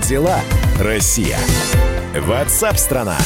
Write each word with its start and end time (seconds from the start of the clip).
Как 0.00 0.08
дела, 0.08 0.40
Россия? 0.78 1.38
Ватсап-страна! 2.16 3.18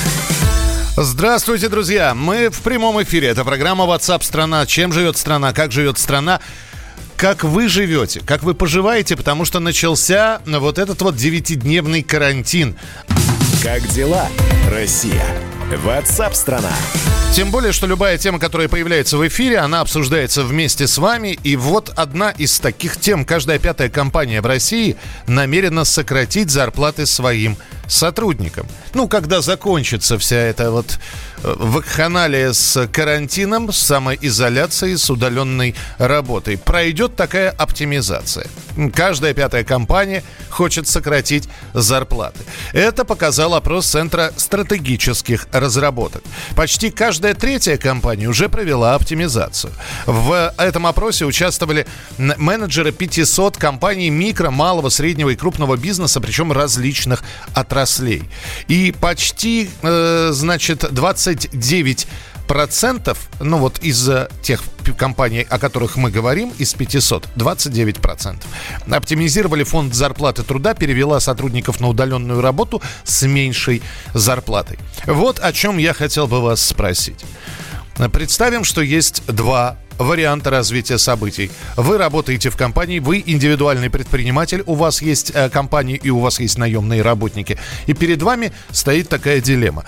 Здравствуйте, 0.96 1.68
друзья! 1.68 2.14
Мы 2.16 2.48
в 2.48 2.62
прямом 2.62 3.00
эфире. 3.04 3.28
Это 3.28 3.44
программа 3.44 3.84
WhatsApp 3.84 4.24
страна. 4.24 4.66
Чем 4.66 4.92
живет 4.92 5.16
страна? 5.16 5.52
Как 5.52 5.70
живет 5.70 5.98
страна? 5.98 6.40
Как 7.16 7.44
вы 7.44 7.68
живете? 7.68 8.22
Как 8.26 8.42
вы 8.42 8.54
поживаете? 8.54 9.16
Потому 9.16 9.44
что 9.44 9.60
начался 9.60 10.40
вот 10.46 10.78
этот 10.78 11.00
вот 11.02 11.14
девятидневный 11.14 12.02
карантин. 12.02 12.76
Как 13.62 13.86
дела, 13.90 14.26
Россия? 14.68 15.24
WhatsApp 15.72 16.34
страна. 16.34 16.72
Тем 17.32 17.50
более, 17.50 17.72
что 17.72 17.86
любая 17.86 18.16
тема, 18.16 18.38
которая 18.38 18.68
появляется 18.68 19.18
в 19.18 19.26
эфире, 19.26 19.58
она 19.58 19.80
обсуждается 19.80 20.44
вместе 20.44 20.86
с 20.86 20.98
вами. 20.98 21.38
И 21.42 21.56
вот 21.56 21.92
одна 21.96 22.30
из 22.30 22.60
таких 22.60 22.96
тем. 22.96 23.24
Каждая 23.24 23.58
пятая 23.58 23.88
компания 23.88 24.40
в 24.40 24.46
России 24.46 24.96
намерена 25.26 25.84
сократить 25.84 26.50
зарплаты 26.50 27.06
своим 27.06 27.56
сотрудникам. 27.86 28.66
Ну, 28.94 29.08
когда 29.08 29.40
закончится 29.40 30.18
вся 30.18 30.36
эта 30.36 30.70
вот 30.70 30.98
э, 31.42 31.54
вакханалия 31.56 32.52
с 32.52 32.86
карантином, 32.88 33.72
с 33.72 33.78
самоизоляцией, 33.78 34.96
с 34.96 35.10
удаленной 35.10 35.74
работой, 35.98 36.58
пройдет 36.58 37.16
такая 37.16 37.50
оптимизация. 37.50 38.46
Каждая 38.94 39.34
пятая 39.34 39.64
компания 39.64 40.22
хочет 40.50 40.88
сократить 40.88 41.48
зарплаты. 41.74 42.40
Это 42.72 43.04
показал 43.04 43.54
опрос 43.54 43.86
Центра 43.86 44.32
стратегических 44.36 45.46
разработок. 45.52 46.22
Почти 46.56 46.90
каждая 46.90 47.34
третья 47.34 47.76
компания 47.76 48.26
уже 48.26 48.48
провела 48.48 48.94
оптимизацию. 48.94 49.72
В 50.06 50.52
этом 50.58 50.86
опросе 50.86 51.24
участвовали 51.24 51.86
менеджеры 52.18 52.92
500 52.92 53.56
компаний 53.56 54.10
микро, 54.10 54.50
малого, 54.50 54.88
среднего 54.88 55.30
и 55.30 55.36
крупного 55.36 55.76
бизнеса, 55.76 56.20
причем 56.20 56.50
различных 56.50 57.22
отраслей 57.54 57.73
отраслей. 57.74 58.22
И 58.68 58.94
почти, 59.00 59.68
э, 59.82 60.30
значит, 60.32 60.86
29 60.92 62.06
процентов, 62.46 63.28
ну 63.40 63.58
вот 63.58 63.78
из 63.78 64.08
тех 64.42 64.62
компаний, 64.98 65.46
о 65.48 65.58
которых 65.58 65.96
мы 65.96 66.10
говорим, 66.10 66.52
из 66.58 66.74
500, 66.74 67.28
29 67.36 68.00
процентов, 68.00 68.48
оптимизировали 68.90 69.64
фонд 69.64 69.94
зарплаты 69.94 70.42
труда, 70.42 70.74
перевела 70.74 71.20
сотрудников 71.20 71.80
на 71.80 71.88
удаленную 71.88 72.42
работу 72.42 72.82
с 73.04 73.22
меньшей 73.26 73.82
зарплатой. 74.12 74.78
Вот 75.06 75.40
о 75.40 75.52
чем 75.52 75.78
я 75.78 75.94
хотел 75.94 76.26
бы 76.26 76.42
вас 76.42 76.62
спросить. 76.62 77.24
Представим, 78.12 78.64
что 78.64 78.82
есть 78.82 79.24
два 79.26 79.78
варианта 79.98 80.50
развития 80.50 80.98
событий. 80.98 81.50
Вы 81.76 81.98
работаете 81.98 82.50
в 82.50 82.56
компании, 82.56 82.98
вы 82.98 83.22
индивидуальный 83.24 83.90
предприниматель, 83.90 84.62
у 84.66 84.74
вас 84.74 85.02
есть 85.02 85.32
э, 85.34 85.48
компания 85.48 85.96
и 85.96 86.10
у 86.10 86.20
вас 86.20 86.40
есть 86.40 86.58
наемные 86.58 87.02
работники. 87.02 87.58
И 87.86 87.94
перед 87.94 88.22
вами 88.22 88.52
стоит 88.70 89.08
такая 89.08 89.40
дилемма. 89.40 89.84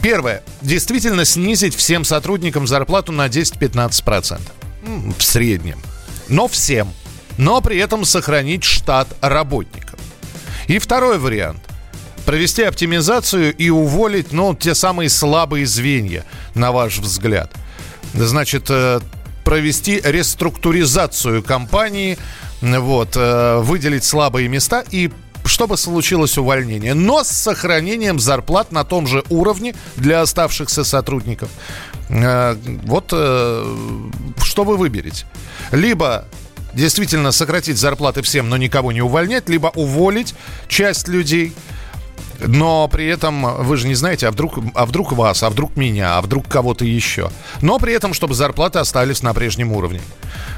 Первое. 0.00 0.42
Действительно 0.62 1.24
снизить 1.24 1.74
всем 1.74 2.04
сотрудникам 2.04 2.66
зарплату 2.66 3.12
на 3.12 3.26
10-15%. 3.26 4.40
В 5.18 5.22
среднем. 5.22 5.80
Но 6.28 6.46
всем. 6.48 6.92
Но 7.36 7.60
при 7.60 7.78
этом 7.78 8.04
сохранить 8.04 8.64
штат 8.64 9.08
работников. 9.20 9.98
И 10.66 10.78
второй 10.78 11.18
вариант 11.18 11.60
провести 12.24 12.62
оптимизацию 12.62 13.54
и 13.56 13.70
уволить, 13.70 14.32
ну, 14.32 14.54
те 14.54 14.74
самые 14.74 15.08
слабые 15.08 15.64
звенья, 15.64 16.26
на 16.54 16.72
ваш 16.72 16.98
взгляд. 16.98 17.50
Значит, 18.12 18.66
э, 18.68 19.00
провести 19.48 19.98
реструктуризацию 20.04 21.42
компании, 21.42 22.18
вот, 22.60 23.16
э, 23.16 23.60
выделить 23.62 24.04
слабые 24.04 24.46
места 24.46 24.84
и 24.90 25.10
чтобы 25.46 25.78
случилось 25.78 26.36
увольнение, 26.36 26.92
но 26.92 27.24
с 27.24 27.28
сохранением 27.28 28.18
зарплат 28.18 28.72
на 28.72 28.84
том 28.84 29.06
же 29.06 29.24
уровне 29.30 29.74
для 29.96 30.20
оставшихся 30.20 30.84
сотрудников. 30.84 31.48
Э, 32.10 32.56
вот 32.84 33.06
что 33.06 34.64
вы 34.64 34.76
выберете? 34.76 35.24
Либо 35.72 36.26
действительно 36.74 37.32
сократить 37.32 37.78
зарплаты 37.78 38.20
всем, 38.20 38.50
но 38.50 38.58
никого 38.58 38.92
не 38.92 39.00
увольнять, 39.00 39.48
либо 39.48 39.68
уволить 39.74 40.34
часть 40.68 41.08
людей– 41.08 41.54
но 42.40 42.88
при 42.88 43.06
этом 43.06 43.64
вы 43.64 43.76
же 43.76 43.88
не 43.88 43.94
знаете, 43.94 44.28
а 44.28 44.30
вдруг, 44.30 44.58
а 44.74 44.86
вдруг 44.86 45.12
вас, 45.12 45.42
а 45.42 45.50
вдруг 45.50 45.76
меня, 45.76 46.18
а 46.18 46.22
вдруг 46.22 46.46
кого-то 46.48 46.84
еще. 46.84 47.30
Но 47.62 47.78
при 47.78 47.92
этом, 47.92 48.14
чтобы 48.14 48.34
зарплаты 48.34 48.78
остались 48.78 49.22
на 49.22 49.34
прежнем 49.34 49.72
уровне. 49.72 50.00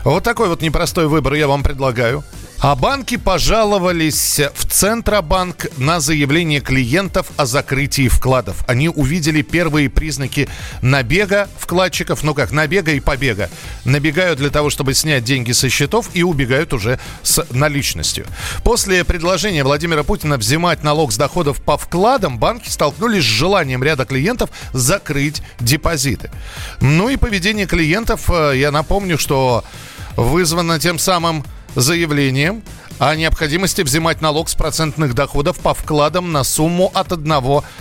Вот 0.05 0.25
такой 0.25 0.49
вот 0.49 0.63
непростой 0.63 1.09
выбор 1.09 1.35
я 1.35 1.49
вам 1.49 1.63
предлагаю. 1.63 2.25
А 2.63 2.75
банки 2.75 3.17
пожаловались 3.17 4.39
в 4.55 4.67
Центробанк 4.67 5.69
на 5.79 5.99
заявление 5.99 6.61
клиентов 6.61 7.29
о 7.39 7.47
закрытии 7.47 8.09
вкладов. 8.09 8.65
Они 8.69 8.91
увидели 8.91 9.41
первые 9.41 9.89
признаки 9.89 10.47
набега 10.83 11.49
вкладчиков, 11.59 12.23
ну 12.23 12.35
как, 12.35 12.53
набега 12.53 12.93
и 12.93 13.01
побега. 13.01 13.49
Набегают 13.87 14.41
для 14.41 14.51
того, 14.51 14.69
чтобы 14.69 14.93
снять 14.93 15.25
деньги 15.25 15.53
со 15.53 15.71
счетов 15.71 16.11
и 16.13 16.23
убегают 16.23 16.75
уже 16.75 17.01
с 17.23 17.47
наличностью. 17.51 18.27
После 18.63 19.05
предложения 19.05 19.65
Владимира 19.65 20.03
Путина 20.03 20.37
взимать 20.37 20.83
налог 20.85 21.13
с 21.13 21.17
доходов 21.17 21.63
по 21.63 21.79
вкладам, 21.79 22.39
банки 22.39 22.69
столкнулись 22.69 23.23
с 23.23 23.27
желанием 23.27 23.83
ряда 23.83 24.05
клиентов 24.05 24.51
закрыть 24.75 25.41
депозиты. 25.61 26.31
Ну 26.83 27.09
и 27.09 27.17
поведение 27.17 27.65
клиентов, 27.65 28.29
э, 28.29 28.53
я 28.57 28.71
напомню, 28.71 29.17
что 29.17 29.65
вызвано 30.17 30.79
тем 30.79 30.99
самым 30.99 31.43
заявлением 31.75 32.63
о 33.01 33.17
необходимости 33.17 33.81
взимать 33.81 34.21
налог 34.21 34.51
с 34.51 34.55
процентных 34.55 35.15
доходов 35.15 35.59
по 35.59 35.73
вкладам 35.73 36.33
на 36.33 36.45
сумму 36.45 36.91
от 36.95 37.13
1 37.13 37.33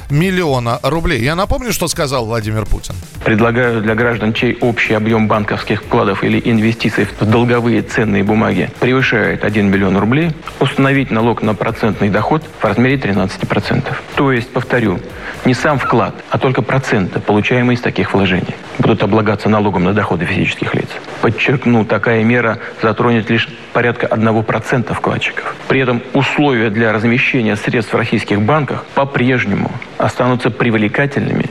миллиона 0.09 0.79
рублей. 0.81 1.22
Я 1.22 1.35
напомню, 1.35 1.73
что 1.73 1.89
сказал 1.89 2.25
Владимир 2.25 2.66
Путин. 2.66 2.95
Предлагаю 3.25 3.81
для 3.81 3.95
граждан, 3.95 4.31
чей 4.31 4.57
общий 4.61 4.94
объем 4.94 5.28
банковских 5.28 5.83
вкладов 5.83 6.23
или 6.23 6.41
инвестиций 6.45 7.05
в 7.05 7.25
долговые 7.25 7.81
ценные 7.81 8.23
бумаги 8.23 8.72
превышает 8.79 9.44
1 9.44 9.69
миллион 9.69 9.97
рублей, 9.97 10.31
установить 10.61 11.11
налог 11.11 11.41
на 11.41 11.53
процентный 11.53 12.09
доход 12.09 12.41
в 12.59 12.63
размере 12.63 12.95
13%. 12.95 13.94
То 14.16 14.31
есть, 14.31 14.49
повторю, 14.49 15.01
не 15.44 15.53
сам 15.53 15.79
вклад, 15.79 16.16
а 16.29 16.38
только 16.38 16.61
проценты, 16.61 17.19
получаемые 17.19 17.75
из 17.75 17.81
таких 17.81 18.13
вложений, 18.13 18.55
будут 18.78 19.03
облагаться 19.03 19.49
налогом 19.49 19.83
на 19.83 19.94
доходы 19.94 20.25
физических 20.25 20.73
лиц. 20.75 20.88
Подчеркну, 21.22 21.83
такая 21.83 22.23
мера 22.23 22.59
затронет 22.81 23.29
лишь 23.29 23.49
порядка 23.74 24.07
1% 24.07 24.94
вкладчиков. 24.94 25.56
При 25.68 25.81
этом 25.81 26.02
условия 26.13 26.69
для 26.69 26.91
размещения 26.91 27.56
средств 27.56 27.94
в 27.94 27.97
российских 27.97 28.41
банках 28.41 28.85
по-прежнему 28.96 29.72
останутся 29.97 30.50
привлекательными 30.50 31.46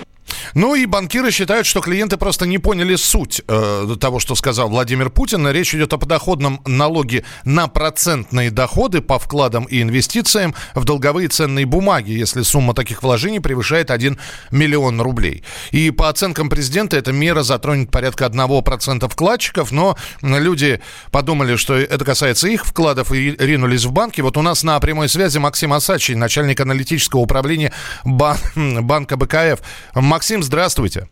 ну 0.54 0.74
и 0.74 0.86
банкиры 0.86 1.30
считают, 1.30 1.66
что 1.66 1.80
клиенты 1.80 2.16
просто 2.16 2.46
не 2.46 2.58
поняли 2.58 2.96
суть 2.96 3.42
э, 3.46 3.96
того, 4.00 4.18
что 4.20 4.34
сказал 4.34 4.68
Владимир 4.68 5.10
Путин. 5.10 5.46
Речь 5.48 5.74
идет 5.74 5.92
о 5.92 5.98
подоходном 5.98 6.60
налоге 6.66 7.24
на 7.44 7.68
процентные 7.68 8.50
доходы 8.50 9.00
по 9.00 9.18
вкладам 9.18 9.64
и 9.64 9.82
инвестициям 9.82 10.54
в 10.74 10.84
долговые 10.84 11.28
ценные 11.28 11.66
бумаги, 11.66 12.12
если 12.12 12.42
сумма 12.42 12.74
таких 12.74 13.02
вложений 13.02 13.40
превышает 13.40 13.90
1 13.90 14.18
миллион 14.50 15.00
рублей. 15.00 15.42
И 15.70 15.90
по 15.90 16.08
оценкам 16.08 16.48
президента 16.48 16.96
эта 16.96 17.12
мера 17.12 17.42
затронет 17.42 17.90
порядка 17.90 18.26
1% 18.26 19.08
вкладчиков, 19.08 19.72
но 19.72 19.96
люди 20.22 20.80
подумали, 21.10 21.56
что 21.56 21.74
это 21.74 22.04
касается 22.04 22.48
их 22.48 22.64
вкладов 22.64 23.12
и 23.12 23.36
ринулись 23.38 23.84
в 23.84 23.92
банки. 23.92 24.20
Вот 24.20 24.36
у 24.36 24.42
нас 24.42 24.62
на 24.62 24.78
прямой 24.80 25.08
связи 25.08 25.38
Максим 25.38 25.72
Асачий, 25.72 26.14
начальник 26.14 26.60
аналитического 26.60 27.20
управления 27.20 27.72
бан- 28.04 28.38
банка 28.54 29.16
БКФ. 29.16 29.60
Максим, 29.94 30.37
здравствуйте. 30.42 31.08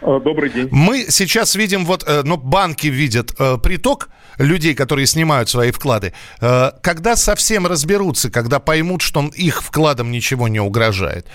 А, 0.00 0.20
добрый 0.20 0.50
день. 0.50 0.68
Мы 0.70 1.06
сейчас 1.10 1.54
видим, 1.54 1.84
вот, 1.84 2.04
э, 2.06 2.22
ну, 2.24 2.36
банки 2.36 2.86
видят 2.86 3.34
э, 3.38 3.58
приток 3.58 4.10
людей, 4.38 4.74
которые 4.74 5.06
снимают 5.06 5.48
свои 5.48 5.72
вклады. 5.72 6.12
Э, 6.40 6.70
когда 6.82 7.16
совсем 7.16 7.66
разберутся, 7.66 8.30
когда 8.30 8.60
поймут, 8.60 9.02
что 9.02 9.28
их 9.34 9.62
вкладам 9.62 10.12
ничего 10.12 10.46
не 10.46 10.60
угрожает, 10.60 11.26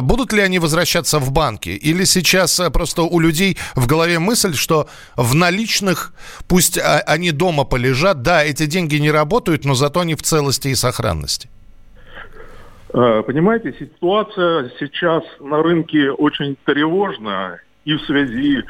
будут 0.00 0.32
ли 0.32 0.40
они 0.42 0.58
возвращаться 0.58 1.18
в 1.18 1.32
банки? 1.32 1.70
Или 1.70 2.04
сейчас 2.04 2.60
просто 2.72 3.02
у 3.02 3.18
людей 3.18 3.58
в 3.74 3.86
голове 3.86 4.18
мысль, 4.18 4.54
что 4.54 4.88
в 5.16 5.34
наличных, 5.34 6.14
пусть 6.46 6.78
а, 6.78 7.00
они 7.00 7.32
дома 7.32 7.64
полежат, 7.64 8.22
да, 8.22 8.44
эти 8.44 8.66
деньги 8.66 8.96
не 8.96 9.10
работают, 9.10 9.64
но 9.64 9.74
зато 9.74 10.00
они 10.00 10.14
в 10.14 10.22
целости 10.22 10.68
и 10.68 10.74
сохранности? 10.76 11.48
Э, 12.94 13.24
понимаете, 13.26 13.74
ситуация 13.76 14.70
сейчас 14.78 15.24
на 15.40 15.62
рынке 15.62 16.12
очень 16.12 16.56
тревожная 16.64 17.60
и 17.84 17.94
в 17.94 18.02
связи 18.02 18.58
э, 18.58 18.62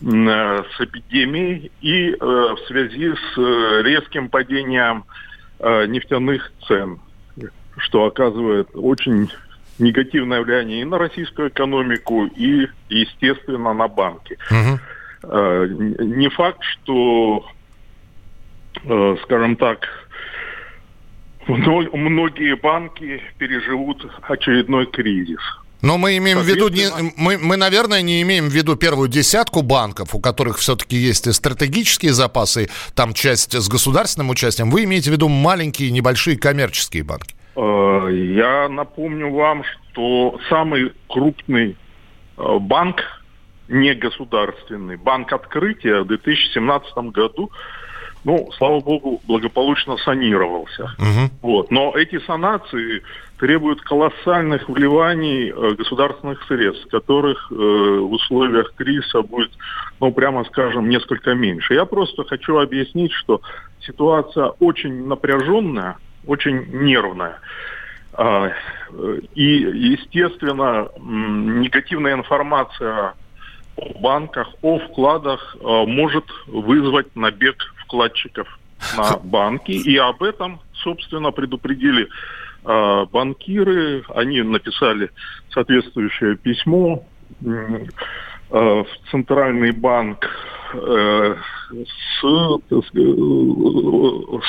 с 0.00 0.80
эпидемией, 0.80 1.70
и 1.82 2.12
э, 2.12 2.16
в 2.18 2.58
связи 2.66 3.12
с 3.12 3.36
резким 3.84 4.30
падением 4.30 5.04
нефтяных 5.60 6.52
цен, 6.68 7.00
что 7.78 8.04
оказывает 8.04 8.68
очень 8.74 9.28
негативное 9.80 10.40
влияние 10.40 10.82
и 10.82 10.84
на 10.84 10.98
российскую 10.98 11.48
экономику, 11.48 12.26
и, 12.26 12.68
естественно, 12.88 13.74
на 13.74 13.88
банки. 13.88 14.38
Угу. 14.52 15.32
Не 16.04 16.28
факт, 16.28 16.62
что, 16.62 17.44
скажем 19.24 19.56
так, 19.56 19.88
многие 21.48 22.56
банки 22.56 23.20
переживут 23.38 24.06
очередной 24.22 24.86
кризис. 24.86 25.40
Но 25.80 25.96
мы 25.96 26.16
имеем 26.16 26.40
в 26.40 26.44
виду, 26.44 26.68
не, 26.68 26.88
мы, 27.16 27.38
мы, 27.38 27.56
наверное, 27.56 28.02
не 28.02 28.20
имеем 28.22 28.48
в 28.48 28.52
виду 28.52 28.74
первую 28.74 29.08
десятку 29.08 29.62
банков, 29.62 30.14
у 30.14 30.20
которых 30.20 30.58
все-таки 30.58 30.96
есть 30.96 31.32
стратегические 31.32 32.12
запасы, 32.12 32.68
там 32.96 33.14
часть 33.14 33.54
с 33.54 33.68
государственным 33.68 34.30
участием. 34.30 34.70
Вы 34.70 34.84
имеете 34.84 35.10
в 35.10 35.12
виду 35.12 35.28
маленькие, 35.28 35.92
небольшие 35.92 36.36
коммерческие 36.36 37.04
банки? 37.04 37.36
Э, 37.54 38.08
я 38.10 38.68
напомню 38.68 39.30
вам, 39.32 39.62
что 39.64 40.40
самый 40.48 40.92
крупный 41.08 41.76
э, 42.36 42.58
банк, 42.58 43.00
не 43.68 43.94
государственный, 43.94 44.96
банк 44.96 45.32
открытия 45.32 46.00
в 46.00 46.06
2017 46.06 46.96
году 47.12 47.52
ну, 48.28 48.50
слава 48.58 48.80
богу, 48.80 49.22
благополучно 49.26 49.96
санировался. 49.96 50.94
Угу. 50.98 51.30
Вот. 51.40 51.70
Но 51.70 51.96
эти 51.96 52.18
санации 52.26 53.02
требуют 53.38 53.80
колоссальных 53.80 54.68
вливаний 54.68 55.48
э, 55.48 55.74
государственных 55.74 56.44
средств, 56.46 56.90
которых 56.90 57.50
э, 57.50 57.54
в 57.54 58.12
условиях 58.12 58.74
кризиса 58.74 59.22
будет, 59.22 59.50
ну, 59.98 60.12
прямо 60.12 60.44
скажем, 60.44 60.90
несколько 60.90 61.34
меньше. 61.34 61.72
Я 61.72 61.86
просто 61.86 62.22
хочу 62.24 62.58
объяснить, 62.58 63.12
что 63.12 63.40
ситуация 63.80 64.48
очень 64.60 65.06
напряженная, 65.06 65.96
очень 66.26 66.66
нервная. 66.70 67.38
Э, 68.12 68.50
и, 69.34 69.46
естественно, 69.94 70.88
негативная 70.98 72.12
информация 72.12 73.14
о 73.78 73.98
банках, 74.02 74.48
о 74.60 74.80
вкладах 74.80 75.56
э, 75.58 75.64
может 75.86 76.24
вызвать 76.46 77.16
набег 77.16 77.56
вкладчиков 77.88 78.46
на 78.96 79.16
банки. 79.16 79.72
И 79.72 79.96
об 79.96 80.22
этом, 80.22 80.60
собственно, 80.84 81.30
предупредили 81.32 82.08
э, 82.64 83.06
банкиры. 83.10 84.04
Они 84.14 84.42
написали 84.42 85.10
соответствующее 85.52 86.36
письмо 86.36 87.04
э, 87.44 87.86
в 88.50 88.86
Центральный 89.10 89.72
банк 89.72 90.28
э, 90.74 91.34
с, 91.70 92.20
с, 92.20 92.94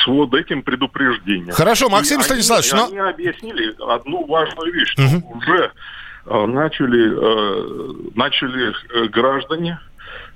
вот 0.06 0.34
этим 0.34 0.62
предупреждением. 0.62 1.52
Хорошо, 1.52 1.88
Максим 1.88 2.20
и 2.20 2.22
Станиславович, 2.22 2.72
они, 2.72 2.82
но... 2.82 2.88
они 2.88 2.98
объяснили 2.98 3.74
одну 3.92 4.26
важную 4.26 4.72
вещь, 4.72 4.90
что 4.90 5.02
угу. 5.02 5.38
уже 5.38 5.72
э, 6.26 6.46
начали, 6.46 7.10
э, 7.10 8.10
начали 8.14 8.72
э, 8.72 9.08
граждане 9.08 9.78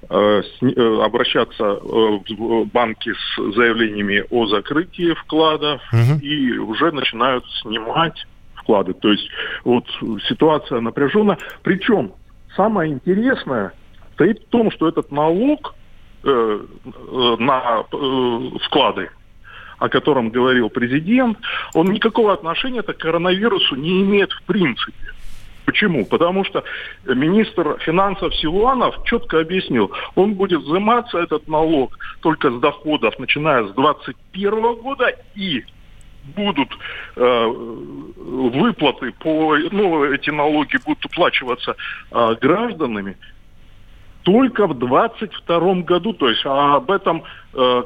обращаться 0.08 1.64
э, 1.64 2.18
в 2.28 2.66
банки 2.66 3.12
с 3.12 3.54
заявлениями 3.54 4.24
о 4.30 4.46
закрытии 4.46 5.14
вкладов 5.14 5.80
угу. 5.92 6.20
и 6.20 6.58
уже 6.58 6.92
начинают 6.92 7.44
снимать 7.62 8.26
вклады. 8.54 8.94
То 8.94 9.10
есть 9.10 9.28
вот 9.64 9.84
ситуация 10.28 10.80
напряжена. 10.80 11.38
Причем 11.62 12.12
самое 12.56 12.92
интересное 12.92 13.72
стоит 14.14 14.40
в 14.40 14.46
том, 14.48 14.70
что 14.70 14.88
этот 14.88 15.10
налог 15.10 15.74
э, 16.22 16.60
на 17.38 17.84
э, 17.90 18.50
вклады, 18.62 19.10
о 19.78 19.88
котором 19.88 20.30
говорил 20.30 20.70
президент, 20.70 21.38
он 21.74 21.92
никакого 21.92 22.32
отношения 22.32 22.82
к 22.82 22.96
коронавирусу 22.96 23.76
не 23.76 24.02
имеет 24.02 24.32
в 24.32 24.42
принципе. 24.44 24.92
Почему? 25.64 26.04
Потому 26.04 26.44
что 26.44 26.62
министр 27.04 27.78
финансов 27.80 28.34
Силуанов 28.36 29.02
четко 29.04 29.40
объяснил, 29.40 29.90
он 30.14 30.34
будет 30.34 30.60
взиматься 30.60 31.18
этот 31.18 31.48
налог 31.48 31.98
только 32.20 32.50
с 32.50 32.60
доходов, 32.60 33.18
начиная 33.18 33.64
с 33.64 33.72
2021 33.72 34.74
года 34.76 35.12
и 35.34 35.64
будут 36.36 36.68
э, 37.16 37.46
выплаты 37.46 39.12
по, 39.12 39.56
ну, 39.70 40.04
эти 40.04 40.30
налоги 40.30 40.78
будут 40.84 41.04
уплачиваться 41.04 41.76
э, 42.10 42.34
гражданами 42.40 43.16
только 44.22 44.66
в 44.66 44.78
2022 44.78 45.74
году. 45.82 46.12
То 46.14 46.28
есть 46.28 46.42
а 46.44 46.76
об 46.76 46.90
этом 46.90 47.24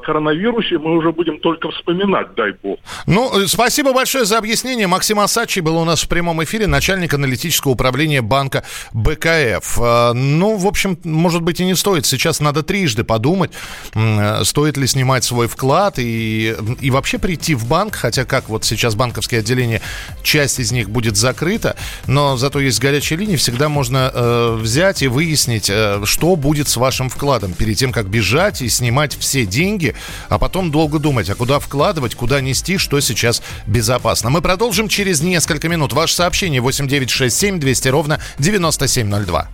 коронавирусе 0.03 0.77
мы 0.77 0.97
уже 0.97 1.11
будем 1.11 1.39
только 1.39 1.69
вспоминать, 1.71 2.33
дай 2.35 2.53
бог. 2.63 2.79
Ну, 3.05 3.41
э, 3.41 3.47
спасибо 3.47 3.93
большое 3.93 4.25
за 4.25 4.37
объяснение. 4.37 4.87
Максим 4.87 5.19
Асачи 5.19 5.59
был 5.59 5.77
у 5.77 5.85
нас 5.85 6.03
в 6.03 6.07
прямом 6.07 6.43
эфире, 6.43 6.67
начальник 6.67 7.13
аналитического 7.13 7.71
управления 7.71 8.21
банка 8.21 8.63
БКФ. 8.93 9.79
Э, 9.79 10.13
ну, 10.13 10.57
в 10.57 10.67
общем, 10.67 10.97
может 11.03 11.41
быть 11.41 11.59
и 11.59 11.65
не 11.65 11.75
стоит. 11.75 12.05
Сейчас 12.05 12.39
надо 12.39 12.63
трижды 12.63 13.03
подумать, 13.03 13.51
э, 13.93 14.43
стоит 14.43 14.77
ли 14.77 14.87
снимать 14.87 15.23
свой 15.23 15.47
вклад 15.47 15.99
и, 15.99 16.55
и 16.81 16.91
вообще 16.91 17.17
прийти 17.19 17.55
в 17.55 17.67
банк, 17.67 17.95
хотя 17.95 18.25
как 18.25 18.49
вот 18.49 18.65
сейчас 18.65 18.95
банковские 18.95 19.39
отделения, 19.39 19.81
часть 20.23 20.59
из 20.59 20.71
них 20.71 20.89
будет 20.89 21.15
закрыта, 21.15 21.75
но 22.07 22.37
зато 22.37 22.59
есть 22.59 22.79
горячие 22.79 23.19
линии, 23.19 23.35
всегда 23.35 23.69
можно 23.69 24.11
э, 24.13 24.57
взять 24.59 25.01
и 25.01 25.07
выяснить, 25.07 25.69
э, 25.69 26.01
что 26.05 26.35
будет 26.35 26.67
с 26.67 26.77
вашим 26.77 27.09
вкладом 27.09 27.53
перед 27.53 27.77
тем, 27.77 27.91
как 27.91 28.07
бежать 28.07 28.61
и 28.61 28.69
снимать 28.69 29.15
все 29.15 29.45
деньги, 29.59 29.93
а 30.29 30.39
потом 30.39 30.71
долго 30.71 30.99
думать, 30.99 31.29
а 31.29 31.35
куда 31.35 31.59
вкладывать, 31.59 32.15
куда 32.15 32.39
нести, 32.39 32.77
что 32.77 33.01
сейчас 33.01 33.41
безопасно. 33.67 34.29
Мы 34.29 34.41
продолжим 34.41 34.87
через 34.87 35.19
несколько 35.19 35.67
минут. 35.67 35.91
Ваше 35.91 36.15
сообщение 36.15 36.61
8967 36.61 37.59
200 37.59 37.87
ровно 37.89 38.21
9702. 38.37 39.49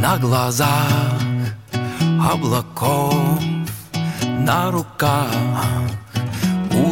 На 0.00 0.16
глазах 0.18 1.20
облаков, 2.32 3.14
на 4.22 4.70
руках 4.70 5.26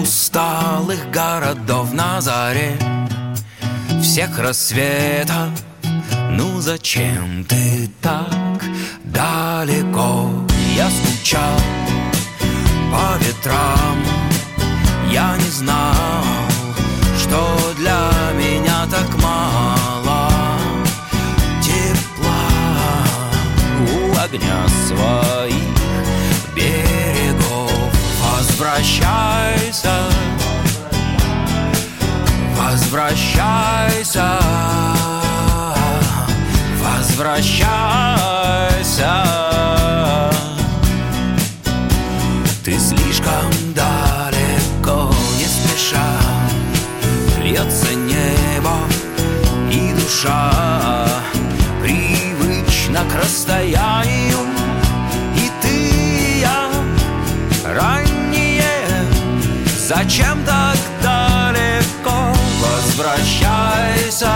усталых 0.00 1.08
городов 1.12 1.92
на 1.92 2.20
заре 2.20 2.76
всех 4.02 4.38
рассветов. 4.40 5.50
Ну 6.32 6.60
зачем 6.60 7.44
ты 7.44 7.88
так 8.02 8.60
далеко 9.04 10.30
Я 10.76 10.90
скучал 10.90 11.60
по 12.90 13.16
ветрам. 13.24 13.98
Я 15.10 15.36
не 15.36 15.50
знал, 15.50 16.24
что 17.18 17.58
для 17.76 18.10
меня 18.34 18.86
так 18.90 19.08
мало 19.22 20.30
Тепла. 21.62 22.48
У 23.80 24.18
огня 24.18 24.66
своих 24.88 25.76
берегов 26.54 27.72
Возвращайся, 28.22 29.94
возвращайся 32.56 34.38
возвращайся 37.16 37.95
Зачем 59.86 60.44
так 60.44 60.76
далеко? 61.00 62.34
Возвращайся. 62.60 64.32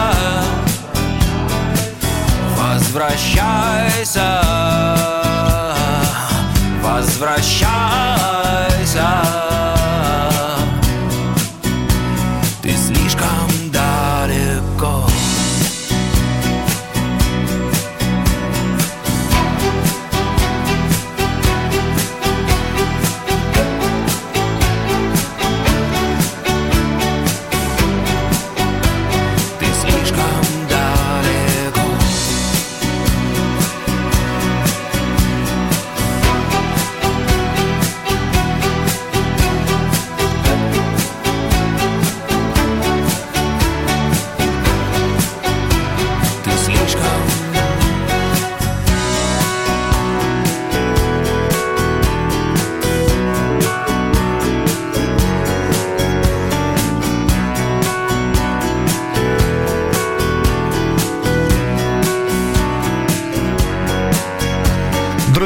Возвращайся, 2.56 4.44
возвращайся 6.80 7.90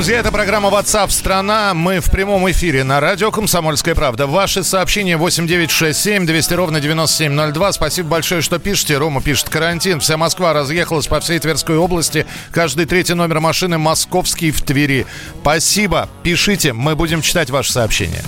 Друзья, 0.05 0.21
это 0.21 0.33
программа 0.33 0.69
WhatsApp 0.69 1.09
страна. 1.09 1.73
Мы 1.73 2.01
в 2.01 2.11
прямом 2.11 2.51
эфире 2.51 2.85
на 2.85 3.01
радио 3.01 3.31
Комсомольская 3.31 3.95
правда. 3.95 4.27
Ваши 4.27 4.63
сообщения 4.63 5.17
8967 5.17 6.27
200 6.27 6.53
ровно 6.53 6.79
9702. 6.79 7.73
Спасибо 7.73 8.11
большое, 8.11 8.43
что 8.43 8.59
пишете. 8.59 8.99
Рома 8.99 9.23
пишет 9.23 9.49
карантин. 9.49 10.01
Вся 10.01 10.19
Москва 10.19 10.53
разъехалась 10.53 11.07
по 11.07 11.21
всей 11.21 11.39
Тверской 11.39 11.79
области. 11.79 12.27
Каждый 12.51 12.85
третий 12.85 13.15
номер 13.15 13.41
машины 13.41 13.79
московский 13.79 14.51
в 14.51 14.61
Твери. 14.61 15.07
Спасибо. 15.41 16.11
Пишите. 16.23 16.75
Мы 16.75 16.97
будем 16.97 17.23
читать 17.23 17.49
ваши 17.49 17.73
сообщения. 17.73 18.23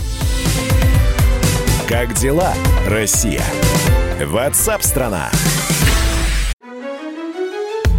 Как 1.87 2.15
дела, 2.15 2.55
Россия? 2.89 3.43
WhatsApp 4.19 4.83
страна. 4.83 5.31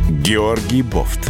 Георгий 0.09 0.81
Бофт. 0.81 1.29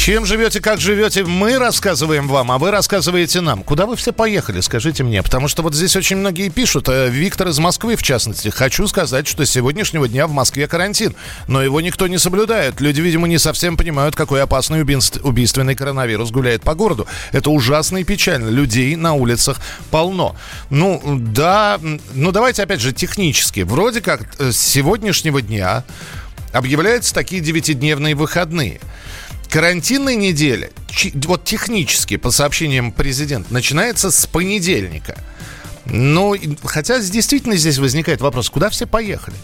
Чем 0.00 0.24
живете, 0.24 0.62
как 0.62 0.80
живете, 0.80 1.24
мы 1.24 1.58
рассказываем 1.58 2.26
вам, 2.26 2.50
а 2.50 2.56
вы 2.56 2.70
рассказываете 2.70 3.42
нам. 3.42 3.62
Куда 3.62 3.84
вы 3.84 3.96
все 3.96 4.14
поехали, 4.14 4.60
скажите 4.60 5.04
мне? 5.04 5.22
Потому 5.22 5.46
что 5.46 5.62
вот 5.62 5.74
здесь 5.74 5.94
очень 5.94 6.16
многие 6.16 6.48
пишут. 6.48 6.88
Э, 6.88 7.10
Виктор 7.10 7.48
из 7.48 7.58
Москвы, 7.58 7.96
в 7.96 8.02
частности. 8.02 8.48
Хочу 8.48 8.86
сказать, 8.88 9.28
что 9.28 9.44
с 9.44 9.50
сегодняшнего 9.50 10.08
дня 10.08 10.26
в 10.26 10.32
Москве 10.32 10.66
карантин. 10.68 11.14
Но 11.48 11.62
его 11.62 11.82
никто 11.82 12.06
не 12.06 12.16
соблюдает. 12.16 12.80
Люди, 12.80 13.02
видимо, 13.02 13.28
не 13.28 13.36
совсем 13.36 13.76
понимают, 13.76 14.16
какой 14.16 14.42
опасный 14.42 14.80
убийственный 14.80 15.74
коронавирус 15.74 16.30
гуляет 16.30 16.62
по 16.62 16.74
городу. 16.74 17.06
Это 17.32 17.50
ужасно 17.50 17.98
и 17.98 18.04
печально. 18.04 18.48
Людей 18.48 18.96
на 18.96 19.12
улицах 19.12 19.60
полно. 19.90 20.34
Ну, 20.70 21.02
да, 21.18 21.78
ну 22.14 22.32
давайте 22.32 22.62
опять 22.62 22.80
же 22.80 22.94
технически. 22.94 23.60
Вроде 23.60 24.00
как 24.00 24.22
э, 24.38 24.50
с 24.50 24.56
сегодняшнего 24.56 25.42
дня 25.42 25.84
объявляются 26.52 27.12
такие 27.14 27.42
девятидневные 27.42 28.14
выходные. 28.14 28.80
Карантинная 29.50 30.14
неделя, 30.14 30.70
вот 31.26 31.44
технически, 31.44 32.16
по 32.16 32.30
сообщениям 32.30 32.92
президента, 32.92 33.52
начинается 33.52 34.12
с 34.12 34.26
понедельника. 34.26 35.18
Ну, 35.86 36.36
хотя 36.62 37.00
действительно 37.00 37.56
здесь 37.56 37.78
возникает 37.78 38.20
вопрос, 38.20 38.48
куда 38.48 38.70
все 38.70 38.86
поехали? 38.86 39.36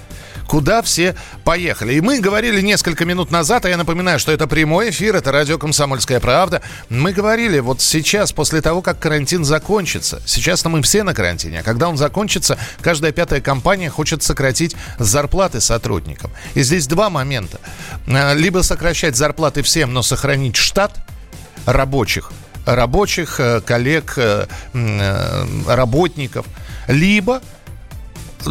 Куда 0.46 0.82
все 0.82 1.14
поехали. 1.44 1.94
И 1.94 2.00
мы 2.00 2.20
говорили 2.20 2.60
несколько 2.60 3.04
минут 3.04 3.30
назад, 3.30 3.64
а 3.64 3.68
я 3.68 3.76
напоминаю, 3.76 4.18
что 4.18 4.32
это 4.32 4.46
прямой 4.46 4.90
эфир, 4.90 5.16
это 5.16 5.32
радио 5.32 5.58
«Комсомольская 5.58 6.20
правда». 6.20 6.62
Мы 6.88 7.12
говорили 7.12 7.58
вот 7.58 7.80
сейчас, 7.80 8.32
после 8.32 8.60
того, 8.60 8.82
как 8.82 8.98
карантин 8.98 9.44
закончится, 9.44 10.22
сейчас-то 10.26 10.68
мы 10.68 10.82
все 10.82 11.02
на 11.02 11.14
карантине, 11.14 11.60
а 11.60 11.62
когда 11.62 11.88
он 11.88 11.96
закончится, 11.96 12.58
каждая 12.80 13.12
пятая 13.12 13.40
компания 13.40 13.90
хочет 13.90 14.22
сократить 14.22 14.76
зарплаты 14.98 15.60
сотрудникам. 15.60 16.30
И 16.54 16.62
здесь 16.62 16.86
два 16.86 17.10
момента. 17.10 17.60
А, 18.06 18.34
либо 18.34 18.62
сокращать 18.62 19.16
зарплаты 19.16 19.62
всем, 19.62 19.92
но 19.92 20.02
сохранить 20.02 20.56
штат 20.56 20.92
рабочих, 21.66 22.30
рабочих, 22.64 23.40
э, 23.40 23.60
коллег, 23.60 24.14
э, 24.16 24.46
э, 24.72 25.46
работников, 25.66 26.46
либо 26.88 27.42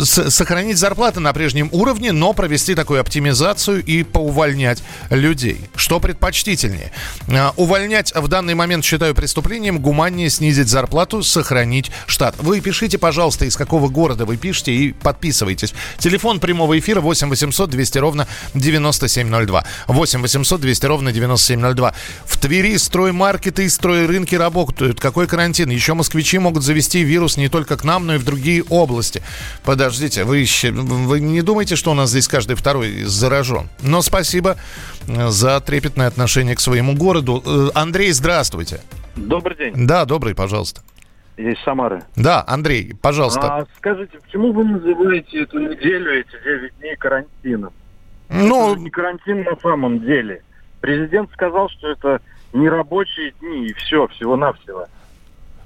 сохранить 0.03 0.77
зарплаты 0.77 1.19
на 1.19 1.33
прежнем 1.33 1.69
уровне, 1.71 2.11
но 2.11 2.33
провести 2.33 2.75
такую 2.75 2.99
оптимизацию 2.99 3.83
и 3.83 4.03
поувольнять 4.03 4.83
людей. 5.09 5.61
Что 5.75 5.99
предпочтительнее? 5.99 6.91
А, 7.29 7.53
увольнять 7.55 8.13
в 8.13 8.27
данный 8.27 8.55
момент 8.55 8.83
считаю 8.83 9.15
преступлением, 9.15 9.79
гуманнее 9.79 10.29
снизить 10.29 10.67
зарплату, 10.67 11.23
сохранить 11.23 11.91
штат. 12.07 12.35
Вы 12.39 12.59
пишите, 12.59 12.97
пожалуйста, 12.97 13.45
из 13.45 13.55
какого 13.55 13.87
города 13.87 14.25
вы 14.25 14.37
пишете 14.37 14.73
и 14.73 14.91
подписывайтесь. 14.91 15.73
Телефон 15.97 16.39
прямого 16.39 16.77
эфира 16.77 17.01
8 17.01 17.29
800 17.29 17.69
200 17.69 17.97
ровно 17.99 18.27
9702. 18.53 19.65
8 19.87 20.21
800 20.21 20.61
200 20.61 20.85
ровно 20.85 21.11
9702. 21.11 21.93
В 22.25 22.37
Твери 22.37 22.77
строймаркеты 22.77 23.65
и 23.65 23.69
стройрынки 23.69 24.35
работают. 24.35 24.99
Какой 24.99 25.27
карантин? 25.27 25.69
Еще 25.69 25.93
москвичи 25.93 26.37
могут 26.37 26.63
завести 26.63 27.03
вирус 27.03 27.37
не 27.37 27.49
только 27.49 27.77
к 27.77 27.83
нам, 27.83 28.05
но 28.05 28.15
и 28.15 28.17
в 28.17 28.23
другие 28.23 28.63
области. 28.63 29.21
Подождите 29.63 29.84
подождите, 29.85 30.23
вы, 30.23 30.37
еще, 30.37 30.71
вы 30.71 31.19
не 31.19 31.43
думаете, 31.43 31.75
что 31.75 31.91
у 31.91 31.93
нас 31.93 32.09
здесь 32.09 32.27
каждый 32.27 32.55
второй 32.55 33.03
заражен? 33.03 33.69
Но 33.83 34.01
спасибо 34.01 34.57
э, 35.07 35.27
за 35.27 35.59
трепетное 35.59 36.07
отношение 36.07 36.55
к 36.55 36.59
своему 36.59 36.95
городу. 36.95 37.43
Э, 37.45 37.69
Андрей, 37.75 38.11
здравствуйте. 38.11 38.81
Добрый 39.15 39.55
день. 39.55 39.73
Да, 39.85 40.05
добрый, 40.05 40.33
пожалуйста. 40.33 40.81
Здесь 41.37 41.59
Самары. 41.63 42.01
Да, 42.15 42.43
Андрей, 42.47 42.95
пожалуйста. 42.99 43.57
А 43.57 43.65
скажите, 43.77 44.17
почему 44.19 44.53
вы 44.53 44.63
называете 44.63 45.43
эту 45.43 45.59
неделю, 45.59 46.19
эти 46.19 46.43
9 46.43 46.79
дней 46.79 46.95
карантином? 46.95 47.73
Ну... 48.29 48.71
Это 48.71 48.81
не 48.81 48.89
карантин 48.89 49.43
на 49.43 49.55
самом 49.61 49.99
деле. 49.99 50.41
Президент 50.81 51.31
сказал, 51.33 51.69
что 51.69 51.91
это 51.91 52.21
нерабочие 52.53 53.33
дни, 53.39 53.67
и 53.67 53.73
все, 53.73 54.07
всего-навсего. 54.07 54.87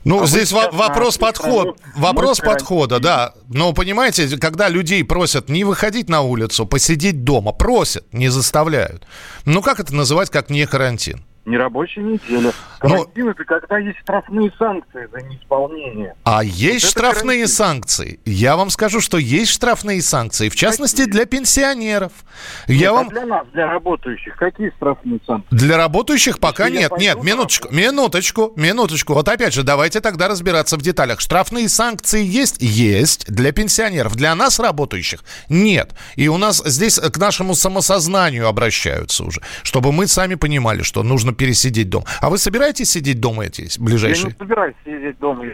Ну, 0.06 0.24
а 0.24 0.27
здесь 0.27 0.51
во- 0.51 0.72
вопрос 0.72 1.18
подхода. 1.18 1.74
Вопрос 1.96 2.39
подхода, 2.39 3.00
да. 3.00 3.34
Но 3.50 3.74
понимаете, 3.74 4.38
когда 4.38 4.70
людей 4.70 5.03
просят 5.03 5.50
не 5.50 5.63
выходить 5.63 6.10
на 6.10 6.22
улицу, 6.22 6.65
посидеть 6.65 7.24
дома, 7.24 7.51
просят, 7.51 8.06
не 8.13 8.29
заставляют. 8.29 9.06
Ну, 9.46 9.62
как 9.62 9.79
это 9.79 9.94
называть, 9.94 10.29
как 10.29 10.50
не 10.50 10.65
карантин? 10.65 11.24
Нерабочая 11.50 12.03
неделя. 12.03 12.51
Карантин 12.79 13.25
Но... 13.25 13.32
это 13.32 13.44
когда 13.44 13.77
есть 13.77 14.00
штрафные 14.00 14.51
санкции 14.58 15.08
за 15.12 15.22
неисполнение. 15.22 16.15
А 16.24 16.44
есть 16.44 16.86
вот 16.86 16.91
штрафные 16.91 17.48
санкции. 17.48 18.20
Я 18.25 18.56
вам 18.56 18.70
скажу, 18.70 19.01
что 19.01 19.18
есть 19.18 19.51
штрафные 19.51 20.01
санкции, 20.01 20.50
в 20.50 20.56
частности 20.56 21.00
Какие? 21.00 21.12
для 21.12 21.25
пенсионеров. 21.25 22.12
Нет, 22.68 22.79
Я 22.79 22.89
а 22.91 22.94
вам... 22.94 23.10
для 23.10 23.25
нас, 23.25 23.48
для 23.51 23.68
работающих, 23.68 24.36
какие 24.38 24.72
штрафные 24.77 25.20
санкции? 25.25 25.48
Для 25.56 25.77
работающих 25.77 26.39
пока 26.39 26.68
Если 26.68 26.79
нет. 26.79 26.91
Нет, 26.98 27.24
минуточку, 27.24 27.68
минуточку, 27.72 28.53
минуточку. 28.56 29.13
Вот 29.13 29.27
опять 29.27 29.53
же, 29.53 29.63
давайте 29.63 30.00
тогда 30.00 30.27
разбираться 30.27 30.77
в 30.77 30.82
деталях. 30.82 31.20
Штрафные 31.20 31.68
санкции 31.68 32.24
есть? 32.24 32.62
Есть. 32.62 33.25
Для 33.29 33.51
пенсионеров. 33.51 34.15
Для 34.15 34.34
нас, 34.36 34.60
работающих, 34.60 35.24
нет. 35.50 35.94
И 36.15 36.27
у 36.27 36.38
нас 36.38 36.63
здесь 36.65 36.98
к 36.98 37.18
нашему 37.18 37.56
самосознанию 37.56 38.48
обращаются 38.48 39.25
уже, 39.25 39.41
чтобы 39.63 39.91
мы 39.91 40.08
сами 40.08 40.36
понимали, 40.36 40.82
что 40.84 41.03
нужно 41.03 41.34
пересидеть 41.39 41.89
дом. 41.89 42.03
А 42.22 42.29
вы 42.29 42.38
собираетесь 42.38 42.91
сидеть 42.91 43.19
дома 43.19 43.46
эти 43.46 43.67
ближайшие? 43.79 44.25
Я 44.25 44.29
не 44.29 44.38
собираюсь 44.38 44.75
сидеть 44.86 45.17
дома. 45.19 45.46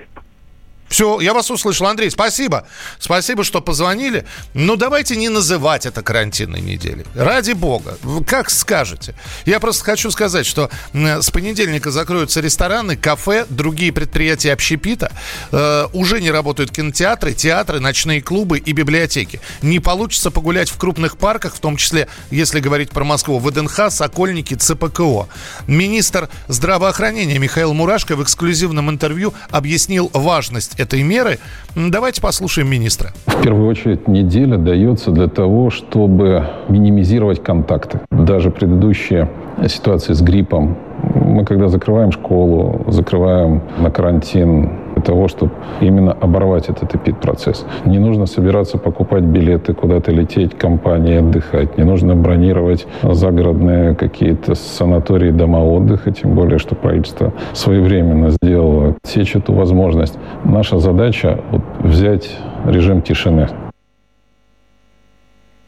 Все, 0.88 1.20
я 1.20 1.34
вас 1.34 1.50
услышал, 1.50 1.88
Андрей. 1.88 2.12
Спасибо. 2.12 2.68
Спасибо, 3.00 3.44
что 3.44 3.60
позвонили. 3.62 4.26
Но 4.54 4.76
давайте 4.76 5.16
не 5.16 5.30
называть 5.30 5.86
это 5.86 6.04
карантинной 6.04 6.62
неделей. 6.62 7.06
Ради 7.16 7.54
бога. 7.54 7.98
Как 8.28 8.50
скажете. 8.50 9.16
Я 9.46 9.60
просто 9.60 9.84
хочу 9.84 10.12
сказать, 10.12 10.46
что 10.46 10.70
с 10.94 11.32
понедельника 11.32 11.92
закроются 11.92 12.40
рестораны, 12.40 12.96
кафе, 12.96 13.46
другие 13.50 13.92
предприятия 13.92 14.54
общепита. 14.54 15.12
Э, 15.52 15.88
уже 15.94 16.22
не 16.22 16.30
работают 16.30 16.72
кинотеатры, 16.72 17.34
театры, 17.34 17.80
ночные 17.80 18.22
клубы 18.22 18.60
и 18.60 18.72
библиотеки. 18.72 19.42
Не 19.62 19.80
получится 19.80 20.30
погулять 20.30 20.70
в 20.70 20.78
крупных 20.78 21.18
парках, 21.18 21.56
в 21.56 21.60
том 21.60 21.78
числе, 21.78 22.08
если 22.30 22.60
говорить 22.60 22.92
про 22.92 23.04
Москву, 23.04 23.40
ВДНХ, 23.40 23.90
Сокольники, 23.90 24.54
ЦПКО. 24.54 25.28
Министр 25.68 26.30
здравоохранения 26.48 27.40
Михаил 27.40 27.74
Мурашко 27.74 28.16
в 28.16 28.24
эксклюзивном 28.24 28.90
интервью 28.90 29.34
объяснил 29.50 30.12
важность 30.14 30.76
этой 30.86 31.04
меры. 31.04 31.38
Давайте 31.76 32.22
послушаем 32.22 32.70
министра. 32.70 33.12
В 33.26 33.42
первую 33.42 33.68
очередь 33.68 34.08
неделя 34.08 34.58
дается 34.58 35.12
для 35.12 35.28
того, 35.28 35.70
чтобы 35.70 36.46
минимизировать 36.70 37.44
контакты. 37.44 38.00
Даже 38.12 38.50
предыдущая 38.50 39.30
ситуация 39.68 40.16
с 40.16 40.22
гриппом 40.22 40.78
мы 41.14 41.44
когда 41.46 41.68
закрываем 41.68 42.12
школу, 42.12 42.86
закрываем 42.88 43.62
на 43.78 43.92
карантин 43.92 44.72
того, 45.06 45.28
чтобы 45.28 45.52
именно 45.82 46.12
оборвать 46.12 46.70
этот 46.70 46.96
эпид-процесс. 46.96 47.66
Не 47.86 48.00
нужно 48.00 48.26
собираться 48.26 48.78
покупать 48.78 49.24
билеты, 49.24 49.74
куда-то 49.74 50.12
лететь, 50.12 50.58
компании 50.58 51.18
отдыхать. 51.20 51.78
Не 51.78 51.84
нужно 51.84 52.16
бронировать 52.16 52.88
загородные 53.04 53.96
какие-то 53.96 54.56
санатории, 54.56 55.32
дома 55.32 55.64
отдыха, 55.64 56.12
тем 56.12 56.34
более, 56.36 56.60
что 56.60 56.76
правительство 56.76 57.34
своевременно 57.54 58.32
сделало 58.42 58.96
сечь 59.04 59.36
эту 59.36 59.54
возможность. 59.54 60.18
Наша 60.44 60.80
задача 60.80 61.40
вот, 61.52 61.62
взять 61.80 62.38
режим 62.66 63.02
тишины 63.02 63.48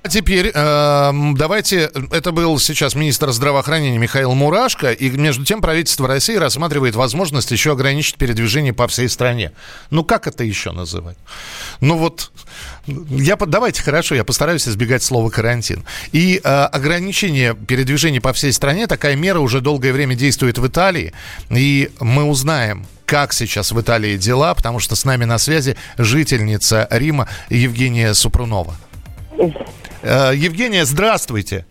Теперь 0.10 0.52
э, 0.54 1.12
давайте, 1.36 1.92
это 2.12 2.32
был 2.32 2.60
сейчас 2.60 2.96
министр 2.96 3.32
здравоохранения 3.32 3.98
Михаил 3.98 4.34
Мурашко, 4.34 4.92
и 4.92 5.10
между 5.10 5.44
тем 5.44 5.62
правительство 5.62 6.08
России 6.08 6.36
рассматривает 6.36 6.96
возможность 6.96 7.52
еще 7.52 7.74
ограничить 7.74 8.16
передвижение 8.16 8.74
по 8.74 8.88
всей 8.88 9.10
стране. 9.10 9.52
Ну 9.90 10.04
как 10.04 10.28
это 10.28 10.44
еще 10.44 10.72
называть? 10.72 11.18
Ну 11.82 11.98
вот, 11.98 12.32
я, 12.86 13.36
давайте 13.36 13.82
хорошо, 13.82 14.16
я 14.16 14.24
постараюсь 14.24 14.68
избегать 14.68 15.04
слова 15.04 15.30
карантин. 15.30 15.84
И 16.12 16.40
э, 16.44 16.48
ограничение 16.48 17.56
передвижения 17.56 18.22
по 18.22 18.34
всей 18.34 18.54
стране, 18.54 18.88
такая 18.88 19.16
мера 19.16 19.40
уже 19.40 19.62
долгое 19.62 19.94
время 19.94 20.16
действует 20.16 20.58
в 20.58 20.68
Италии, 20.68 21.14
и 21.50 21.92
мы 22.00 22.24
узнаем, 22.24 22.86
как 23.06 23.34
сейчас 23.34 23.72
в 23.72 23.80
Италии 23.80 24.18
дела, 24.18 24.54
потому 24.54 24.80
что 24.80 24.96
с 24.96 25.06
нами 25.06 25.26
на 25.26 25.38
связи 25.38 25.78
жительница 25.98 26.88
Рима 26.92 27.28
Евгения 27.50 28.14
Супрунова. 28.14 28.76
Э, 30.04 30.32
Евгения, 30.34 30.86
здравствуйте. 30.86 31.66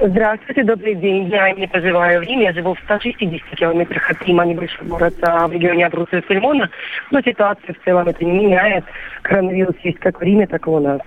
Здравствуйте, 0.00 0.64
добрый 0.64 0.96
день. 0.96 1.28
Я 1.28 1.52
не 1.52 1.66
проживаю 1.68 2.20
в 2.20 2.24
Риме, 2.24 2.44
я 2.44 2.52
живу 2.52 2.74
в 2.74 2.80
160 2.84 3.56
километрах 3.56 4.10
от 4.10 4.22
Рима, 4.24 4.44
небольшой 4.44 4.86
город 4.86 5.14
а, 5.22 5.46
в 5.46 5.52
регионе 5.52 5.86
Абруцци 5.86 6.18
и 6.18 6.20
Фельмона. 6.20 6.68
Но 7.10 7.20
ситуация 7.22 7.74
в 7.74 7.84
целом 7.84 8.08
это 8.08 8.24
не 8.24 8.32
меняет. 8.32 8.84
Коронавирус 9.22 9.76
есть 9.84 10.00
как 10.00 10.18
в 10.18 10.22
Риме, 10.22 10.46
так 10.46 10.66
и 10.66 10.70
у 10.70 10.80
нас. 10.80 11.00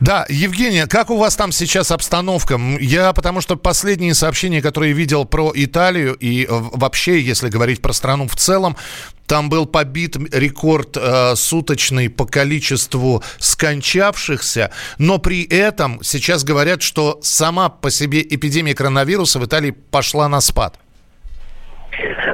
Да, 0.00 0.24
Евгения, 0.30 0.86
как 0.86 1.10
у 1.10 1.18
вас 1.18 1.36
там 1.36 1.52
сейчас 1.52 1.92
обстановка? 1.92 2.58
Я, 2.80 3.12
потому 3.12 3.42
что 3.42 3.56
последние 3.56 4.14
сообщения, 4.14 4.62
которые 4.62 4.94
видел 4.94 5.26
про 5.26 5.52
Италию 5.54 6.16
и 6.18 6.48
вообще, 6.48 7.20
если 7.20 7.50
говорить 7.50 7.82
про 7.82 7.92
страну 7.92 8.26
в 8.26 8.34
целом, 8.34 8.76
там 9.30 9.48
был 9.48 9.64
побит 9.64 10.16
рекорд 10.34 10.96
э, 10.96 11.36
суточный 11.36 12.10
по 12.10 12.26
количеству 12.26 13.22
скончавшихся, 13.38 14.72
но 14.98 15.18
при 15.18 15.44
этом 15.44 16.00
сейчас 16.02 16.42
говорят, 16.42 16.82
что 16.82 17.20
сама 17.22 17.68
по 17.68 17.90
себе 17.90 18.22
эпидемия 18.22 18.74
коронавируса 18.74 19.38
в 19.38 19.46
Италии 19.46 19.70
пошла 19.70 20.28
на 20.28 20.40
спад. 20.40 20.80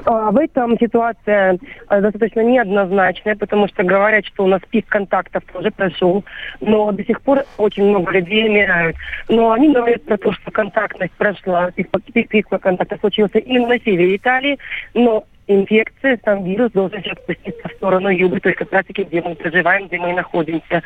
А, 0.06 0.30
в 0.30 0.38
этом 0.38 0.78
ситуация 0.78 1.58
а, 1.88 2.00
достаточно 2.00 2.40
неоднозначная, 2.40 3.36
потому 3.36 3.68
что 3.68 3.82
говорят, 3.84 4.24
что 4.24 4.44
у 4.44 4.46
нас 4.46 4.62
пик 4.70 4.86
контактов 4.86 5.42
тоже 5.52 5.70
прошел, 5.72 6.24
но 6.60 6.92
до 6.92 7.04
сих 7.04 7.20
пор 7.20 7.44
очень 7.58 7.84
много 7.84 8.10
людей 8.12 8.48
умирают. 8.48 8.96
Но 9.28 9.52
они 9.52 9.70
говорят 9.70 10.02
про 10.04 10.16
то, 10.16 10.32
что 10.32 10.50
контактность 10.50 11.12
прошла, 11.12 11.70
пик, 11.72 11.90
пик, 12.14 12.28
пик 12.30 12.48
контактов 12.48 13.00
случился 13.00 13.38
именно 13.38 13.68
на 13.68 13.78
севере 13.80 14.16
Италии, 14.16 14.58
но 14.94 15.26
инфекция, 15.48 16.18
сам 16.24 16.44
вирус 16.44 16.72
должен 16.72 17.02
сейчас 17.02 17.18
спуститься 17.18 17.68
в 17.68 17.72
сторону 17.72 18.08
юга, 18.08 18.40
то 18.40 18.48
есть 18.48 18.58
как 18.58 18.72
раз-таки, 18.72 19.04
где 19.04 19.22
мы 19.22 19.34
проживаем, 19.34 19.86
где 19.86 19.98
мы 19.98 20.12
находимся. 20.12 20.82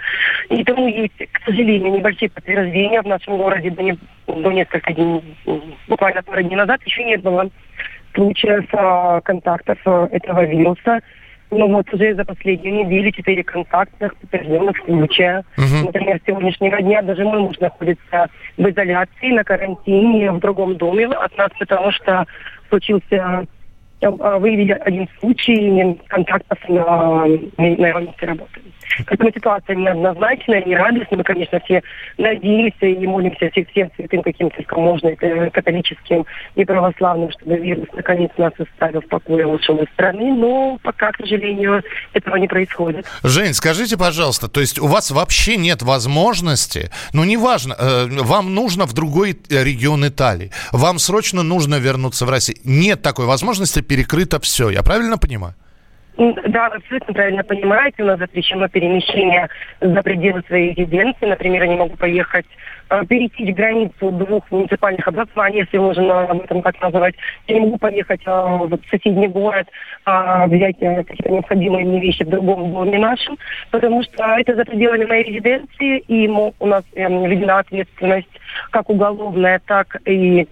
И 0.48 0.62
тому 0.64 0.88
есть, 0.88 1.16
к 1.16 1.44
сожалению, 1.44 1.92
небольшие 1.92 2.30
подтверждения 2.30 3.02
в 3.02 3.06
нашем 3.06 3.38
городе 3.38 3.70
до, 3.70 3.82
не, 3.82 3.98
до 4.26 4.52
нескольких 4.52 4.94
дней, 4.94 5.22
буквально 5.88 6.22
пару 6.22 6.42
дней 6.42 6.56
назад 6.56 6.80
еще 6.84 7.04
не 7.04 7.16
было 7.16 7.48
случаев 8.14 8.66
а, 8.72 9.20
контактов 9.20 9.78
а, 9.84 10.08
этого 10.10 10.44
вируса. 10.44 11.00
Но 11.52 11.66
вот 11.66 11.92
уже 11.92 12.14
за 12.14 12.24
последнюю 12.24 12.86
неделю 12.86 13.10
четыре 13.10 13.42
контактных 13.42 14.14
подтвержденных 14.16 14.76
случая. 14.84 15.44
Угу. 15.56 15.86
Например, 15.86 16.20
с 16.20 16.26
сегодняшнего 16.26 16.80
дня 16.80 17.02
даже 17.02 17.24
мой 17.24 17.40
муж 17.40 17.58
находится 17.58 18.28
в 18.56 18.70
изоляции, 18.70 19.32
на 19.32 19.42
карантине, 19.42 20.30
в 20.30 20.38
другом 20.38 20.76
доме 20.76 21.06
от 21.06 21.36
нас, 21.36 21.50
потому 21.58 21.90
что 21.90 22.24
случился 22.68 23.46
выявили 24.02 24.72
один 24.72 25.08
случай 25.18 25.98
контактов 26.08 26.58
на, 26.68 27.26
на 27.26 28.00
месте 28.00 28.26
работы. 28.26 28.60
Поэтому 29.06 29.30
ситуация 29.32 29.76
неоднозначная, 29.76 30.62
не 30.64 30.76
радостная. 30.76 31.18
Мы, 31.18 31.24
конечно, 31.24 31.60
все 31.60 31.82
надеемся 32.18 32.86
и 32.86 33.06
молимся 33.06 33.50
всем, 33.50 33.66
всем 33.70 33.90
святым, 33.96 34.22
каким 34.22 34.50
только 34.50 34.78
можно, 34.78 35.08
это 35.08 35.50
католическим 35.50 36.26
и 36.54 36.64
православным, 36.64 37.30
чтобы 37.32 37.56
вирус 37.56 37.88
наконец 37.92 38.30
нас 38.36 38.52
оставил 38.58 39.00
в 39.00 39.06
покое, 39.06 39.46
ушел 39.46 39.78
из 39.78 39.88
страны. 39.90 40.34
Но 40.34 40.78
пока, 40.82 41.12
к 41.12 41.16
сожалению, 41.16 41.82
этого 42.12 42.36
не 42.36 42.48
происходит. 42.48 43.06
Жень, 43.22 43.54
скажите, 43.54 43.96
пожалуйста, 43.96 44.48
то 44.48 44.60
есть 44.60 44.78
у 44.78 44.86
вас 44.86 45.10
вообще 45.10 45.56
нет 45.56 45.82
возможности, 45.82 46.90
ну, 47.12 47.24
неважно, 47.24 47.74
э, 47.78 48.06
вам 48.08 48.54
нужно 48.54 48.86
в 48.86 48.92
другой 48.92 49.38
регион 49.48 50.06
Италии, 50.06 50.50
вам 50.72 50.98
срочно 50.98 51.42
нужно 51.42 51.76
вернуться 51.76 52.26
в 52.26 52.30
Россию. 52.30 52.58
Нет 52.64 53.02
такой 53.02 53.26
возможности, 53.26 53.80
перекрыто 53.80 54.40
все. 54.40 54.70
Я 54.70 54.82
правильно 54.82 55.18
понимаю? 55.18 55.54
Да, 56.20 56.68
вы 56.68 56.76
абсолютно 56.76 57.14
правильно 57.14 57.42
понимаете. 57.42 58.02
У 58.02 58.06
нас 58.06 58.18
запрещено 58.18 58.68
перемещение 58.68 59.48
за 59.80 60.02
пределы 60.02 60.42
своей 60.46 60.74
резиденции. 60.74 61.24
Например, 61.24 61.62
я 61.62 61.68
не 61.68 61.76
могу 61.76 61.96
поехать 61.96 62.44
э, 62.90 63.06
пересечь 63.06 63.54
границу 63.56 64.10
двух 64.10 64.50
муниципальных 64.50 65.08
образований, 65.08 65.60
если 65.60 65.78
можно 65.78 66.24
об 66.24 66.42
этом 66.42 66.60
так 66.60 66.78
называть. 66.82 67.14
Я 67.46 67.54
не 67.54 67.60
могу 67.62 67.78
поехать 67.78 68.20
э, 68.26 68.30
в 68.30 68.78
соседний 68.90 69.28
город, 69.28 69.66
э, 70.04 70.46
взять 70.48 70.76
э, 70.80 71.04
какие-то 71.04 71.30
необходимые 71.30 71.86
мне 71.86 72.00
вещи 72.00 72.22
в 72.22 72.28
другом 72.28 72.70
доме 72.70 72.98
нашем, 72.98 73.38
потому 73.70 74.02
что 74.02 74.22
это 74.38 74.54
за 74.54 74.66
пределами 74.66 75.06
моей 75.06 75.24
резиденции, 75.24 76.00
и 76.00 76.28
у 76.28 76.66
нас 76.66 76.84
э, 76.96 77.08
введена 77.08 77.60
ответственность 77.60 78.28
как 78.72 78.90
уголовная, 78.90 79.58
так 79.64 79.96
и 80.04 80.46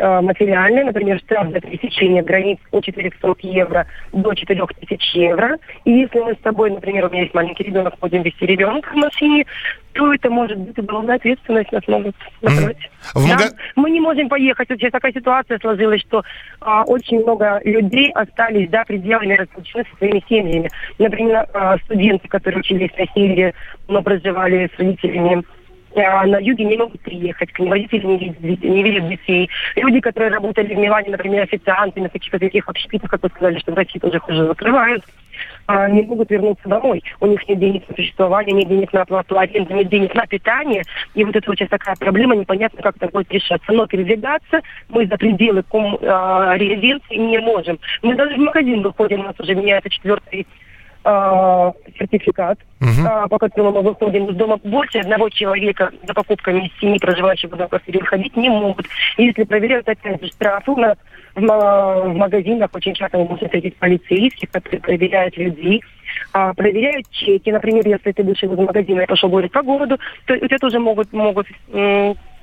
материальные, 0.00 0.84
например, 0.84 1.18
штраф 1.18 1.50
за 1.50 1.60
пересечение 1.60 2.22
границ 2.22 2.58
от 2.70 2.84
400 2.84 3.34
евро 3.42 3.86
до 4.12 4.34
4000 4.34 5.16
евро. 5.16 5.58
И 5.84 5.90
если 5.90 6.20
мы 6.20 6.34
с 6.34 6.38
тобой, 6.38 6.70
например, 6.70 7.06
у 7.06 7.10
меня 7.10 7.22
есть 7.22 7.34
маленький 7.34 7.64
ребенок, 7.64 7.94
будем 8.00 8.22
вести 8.22 8.46
ребенка 8.46 8.90
в 8.90 8.96
машине, 8.96 9.46
то 9.92 10.14
это 10.14 10.30
может 10.30 10.58
быть 10.58 10.78
уголовная 10.78 11.16
ответственность, 11.16 11.72
нас 11.72 11.86
могут 11.88 12.14
назвать. 12.42 12.76
Mm-hmm. 12.76 13.28
Да? 13.28 13.34
Мага... 13.34 13.44
Мы 13.76 13.90
не 13.90 14.00
можем 14.00 14.28
поехать. 14.28 14.68
Вот 14.68 14.78
сейчас 14.78 14.92
такая 14.92 15.12
ситуация 15.12 15.58
сложилась, 15.58 16.00
что 16.02 16.22
а, 16.60 16.84
очень 16.84 17.20
много 17.20 17.60
людей 17.64 18.10
остались 18.12 18.70
за 18.70 18.84
пределами 18.84 19.34
разлучены 19.34 19.84
со 19.90 19.96
своими 19.96 20.22
семьями. 20.28 20.70
Например, 20.98 21.46
а, 21.52 21.78
студенты, 21.78 22.28
которые 22.28 22.60
учились 22.60 22.90
на 22.96 23.06
севере, 23.14 23.54
но 23.88 24.02
проживали 24.02 24.70
с 24.74 24.78
родителями 24.78 25.44
на 25.94 26.38
юге 26.38 26.64
не 26.64 26.76
могут 26.76 27.00
приехать, 27.00 27.52
к 27.52 27.58
ним 27.58 27.72
родители 27.72 28.06
не 28.06 28.18
видят, 28.18 28.40
не 28.40 28.82
видят 28.82 29.08
детей. 29.08 29.50
Люди, 29.76 30.00
которые 30.00 30.30
работали 30.30 30.74
в 30.74 30.78
Милане, 30.78 31.10
например, 31.10 31.42
официантами, 31.42 32.04
на 32.04 32.08
каких-то 32.08 32.38
таких 32.38 32.68
общепитах, 32.68 33.10
как 33.10 33.22
вы 33.22 33.28
сказали, 33.30 33.58
что 33.58 33.72
в 33.72 33.74
России 33.74 33.98
тоже 33.98 34.20
хуже 34.20 34.46
закрывают, 34.46 35.04
а, 35.66 35.88
не 35.88 36.02
могут 36.02 36.30
вернуться 36.30 36.68
домой. 36.68 37.02
У 37.20 37.26
них 37.26 37.46
нет 37.48 37.58
денег 37.58 37.88
на 37.88 37.94
существование, 37.94 38.54
нет 38.54 38.68
денег 38.68 38.92
на 38.92 39.02
оплату 39.02 39.38
аренды, 39.38 39.74
нет 39.74 39.88
денег 39.88 40.14
на 40.14 40.26
питание. 40.26 40.82
И 41.14 41.24
вот 41.24 41.34
это 41.34 41.48
вот 41.48 41.58
сейчас 41.58 41.68
такая 41.68 41.96
проблема, 41.96 42.36
непонятно, 42.36 42.82
как 42.82 42.96
это 42.96 43.08
будет 43.08 43.32
решаться. 43.32 43.72
Но 43.72 43.86
передвигаться 43.86 44.60
мы 44.88 45.06
за 45.06 45.16
пределы 45.16 45.62
ком, 45.62 45.98
э, 46.00 46.52
резиденции 46.56 47.16
не 47.16 47.38
можем. 47.38 47.78
Мы 48.02 48.14
даже 48.14 48.34
в 48.34 48.38
магазин 48.38 48.82
выходим, 48.82 49.20
у 49.20 49.24
нас 49.24 49.34
уже 49.38 49.54
меняется 49.54 49.90
четвертый 49.90 50.46
э, 51.04 51.72
сертификат, 51.98 52.58
угу. 52.80 52.88
э, 52.88 53.28
по 53.28 53.38
которому 53.38 53.82
мы 53.82 53.90
выходим 53.90 54.26
из 54.26 54.36
дома. 54.36 54.58
Больше 54.62 54.98
одного 54.98 55.28
человека 55.28 55.90
за 56.06 56.14
покупками 56.14 56.66
из 56.66 56.80
семьи, 56.80 56.98
проживающих 56.98 57.50
в 57.50 57.52
одной 57.54 57.68
квартире, 57.68 58.00
выходить 58.00 58.36
не 58.36 58.48
могут. 58.48 58.86
И 59.16 59.24
если 59.26 59.44
проверяют, 59.44 59.88
опять 59.88 60.22
же, 60.22 60.28
штрафы 60.28 60.70
у 60.72 60.76
нас 60.76 60.96
в, 61.34 61.40
в 61.40 62.14
магазинах 62.14 62.70
очень 62.72 62.94
часто 62.94 63.18
вы 63.18 63.24
можете 63.24 63.46
встретить 63.46 63.76
полицейских, 63.76 64.50
которые 64.50 64.80
проверяют 64.80 65.36
людей, 65.36 65.82
а, 66.32 66.52
проверяют 66.54 67.08
чеки. 67.10 67.50
Например, 67.50 67.86
если 67.86 68.12
ты 68.12 68.22
вышел 68.22 68.52
из 68.52 68.58
магазина 68.58 69.02
и 69.02 69.06
пошел 69.06 69.28
гулять 69.28 69.52
по 69.52 69.62
городу, 69.62 69.98
то 70.26 70.34
у 70.34 70.46
тебя 70.46 70.58
тоже 70.58 70.78
могут, 70.78 71.12
могут 71.12 71.46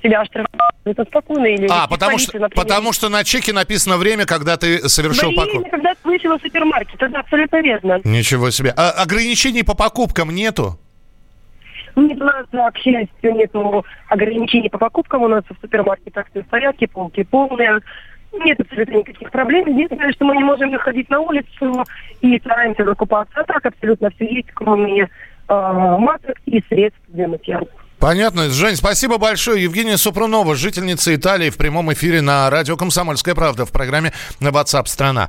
себя 0.02 0.24
штрафовать. 0.24 0.74
Это 0.84 1.04
спокойно 1.04 1.46
или 1.46 1.66
А, 1.70 1.86
потому 1.86 2.18
что, 2.18 2.48
потому 2.50 2.92
что 2.92 3.08
на 3.08 3.24
чеке 3.24 3.52
написано 3.52 3.96
время, 3.96 4.24
когда 4.24 4.56
ты 4.56 4.88
совершил 4.88 5.30
время, 5.30 5.44
покупку. 5.46 5.70
когда 5.70 5.94
ты 5.94 6.00
вышел 6.04 6.34
из 6.34 6.42
супермаркета, 6.42 7.06
это 7.06 7.20
абсолютно 7.20 7.60
верно. 7.60 8.00
Ничего 8.04 8.50
себе. 8.50 8.72
А 8.76 8.90
ограничений 8.90 9.62
по 9.62 9.74
покупкам 9.74 10.30
нету? 10.34 10.78
Нет, 11.96 12.20
у 12.20 12.24
нас, 12.24 12.46
к 12.72 12.78
счастью, 12.78 13.34
нет 13.34 13.50
ограничений 14.08 14.68
по 14.68 14.78
покупкам. 14.78 15.22
У 15.22 15.28
нас 15.28 15.44
в 15.48 15.60
супермаркетах 15.60 16.26
все 16.30 16.42
в 16.42 16.46
порядке, 16.46 16.86
полки 16.86 17.24
полные. 17.24 17.80
Нет 18.44 18.60
абсолютно 18.60 18.98
никаких 18.98 19.30
проблем. 19.30 19.66
Единственное, 19.68 20.12
что 20.12 20.24
мы 20.26 20.36
не 20.36 20.44
можем 20.44 20.70
выходить 20.70 21.10
на 21.10 21.20
улицу 21.20 21.84
и 22.20 22.38
стараемся 22.38 22.84
закупаться. 22.84 23.40
А 23.40 23.44
так 23.44 23.66
абсолютно 23.66 24.10
все 24.10 24.26
есть, 24.26 24.48
кроме 24.54 25.02
э, 25.02 25.08
масок 25.48 26.36
и 26.46 26.62
средств 26.68 27.00
для 27.08 27.26
мытья 27.26 27.58
рук. 27.58 27.70
Понятно. 27.98 28.48
Жень, 28.50 28.76
спасибо 28.76 29.18
большое. 29.18 29.64
Евгения 29.64 29.96
Супрунова, 29.98 30.54
жительница 30.54 31.14
Италии, 31.14 31.50
в 31.50 31.56
прямом 31.56 31.92
эфире 31.92 32.20
на 32.20 32.48
радио 32.48 32.76
«Комсомольская 32.76 33.34
правда» 33.34 33.66
в 33.66 33.72
программе 33.72 34.12
WhatsApp 34.40 34.86
страна. 34.86 35.28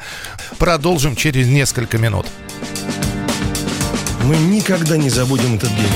Продолжим 0.59 1.15
через 1.15 1.47
несколько 1.47 1.97
минут. 1.97 2.27
Мы 4.23 4.35
никогда 4.37 4.97
не 4.97 5.09
забудем 5.09 5.55
этот 5.55 5.69
день. 5.69 5.93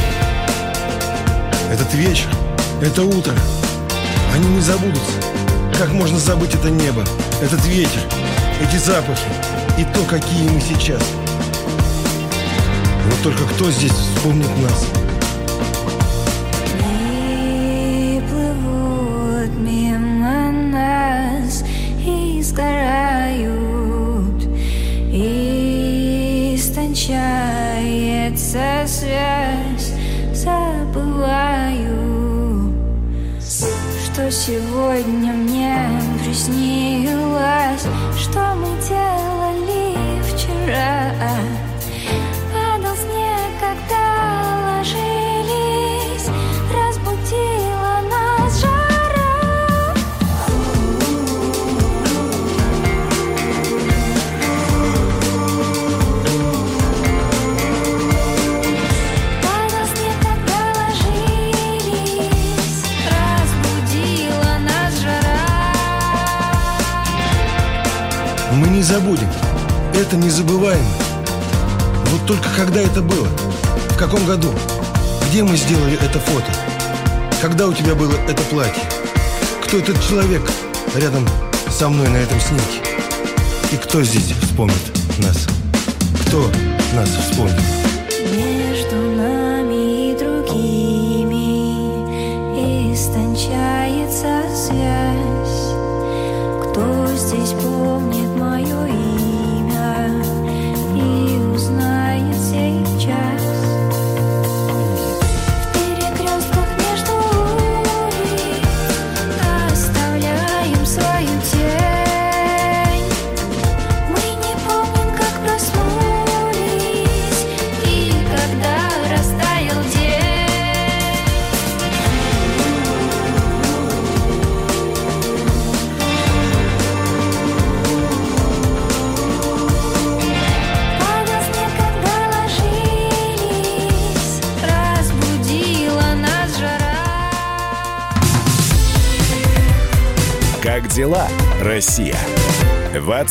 Этот 1.71 1.93
вечер, 1.93 2.27
это 2.81 3.03
утро. 3.03 3.33
Они 4.33 4.47
не 4.47 4.61
забудутся. 4.61 5.13
Как 5.77 5.89
можно 5.91 6.17
забыть 6.17 6.55
это 6.55 6.69
небо, 6.69 7.03
этот 7.41 7.63
ветер, 7.65 8.01
эти 8.61 8.77
запахи 8.77 9.27
и 9.77 9.83
то, 9.93 10.03
какие 10.05 10.49
мы 10.49 10.59
сейчас. 10.59 11.03
Вот 13.05 13.21
только 13.21 13.43
кто 13.53 13.69
здесь 13.69 13.91
вспомнит 13.91 14.49
нас? 14.57 14.87
Кончается 27.05 28.61
связь. 28.85 29.93
Забываю, 30.33 31.93
что 33.39 34.31
сегодня 34.31 35.33
мне 35.33 35.77
приснилось 36.23 37.85
Что 38.17 38.55
мы 38.55 38.67
делали 38.81 39.95
вчера 40.23 41.11
забудем. 68.93 69.27
Это 69.95 70.15
незабываемо. 70.17 70.85
Вот 72.11 72.27
только 72.27 72.47
когда 72.55 72.79
это 72.79 73.01
было? 73.01 73.27
В 73.89 73.97
каком 73.97 74.23
году? 74.27 74.53
Где 75.27 75.41
мы 75.41 75.57
сделали 75.57 75.95
это 75.99 76.19
фото? 76.19 76.51
Когда 77.41 77.65
у 77.65 77.73
тебя 77.73 77.95
было 77.95 78.13
это 78.27 78.43
платье? 78.51 78.83
Кто 79.63 79.77
этот 79.77 79.99
человек 80.07 80.43
рядом 80.95 81.27
со 81.71 81.89
мной 81.89 82.07
на 82.07 82.17
этом 82.17 82.39
снимке? 82.39 82.81
И 83.71 83.77
кто 83.77 84.03
здесь 84.03 84.31
вспомнит 84.43 84.75
нас? 85.17 85.47
Кто 86.27 86.51
нас 86.93 87.09
вспомнит? 87.09 87.82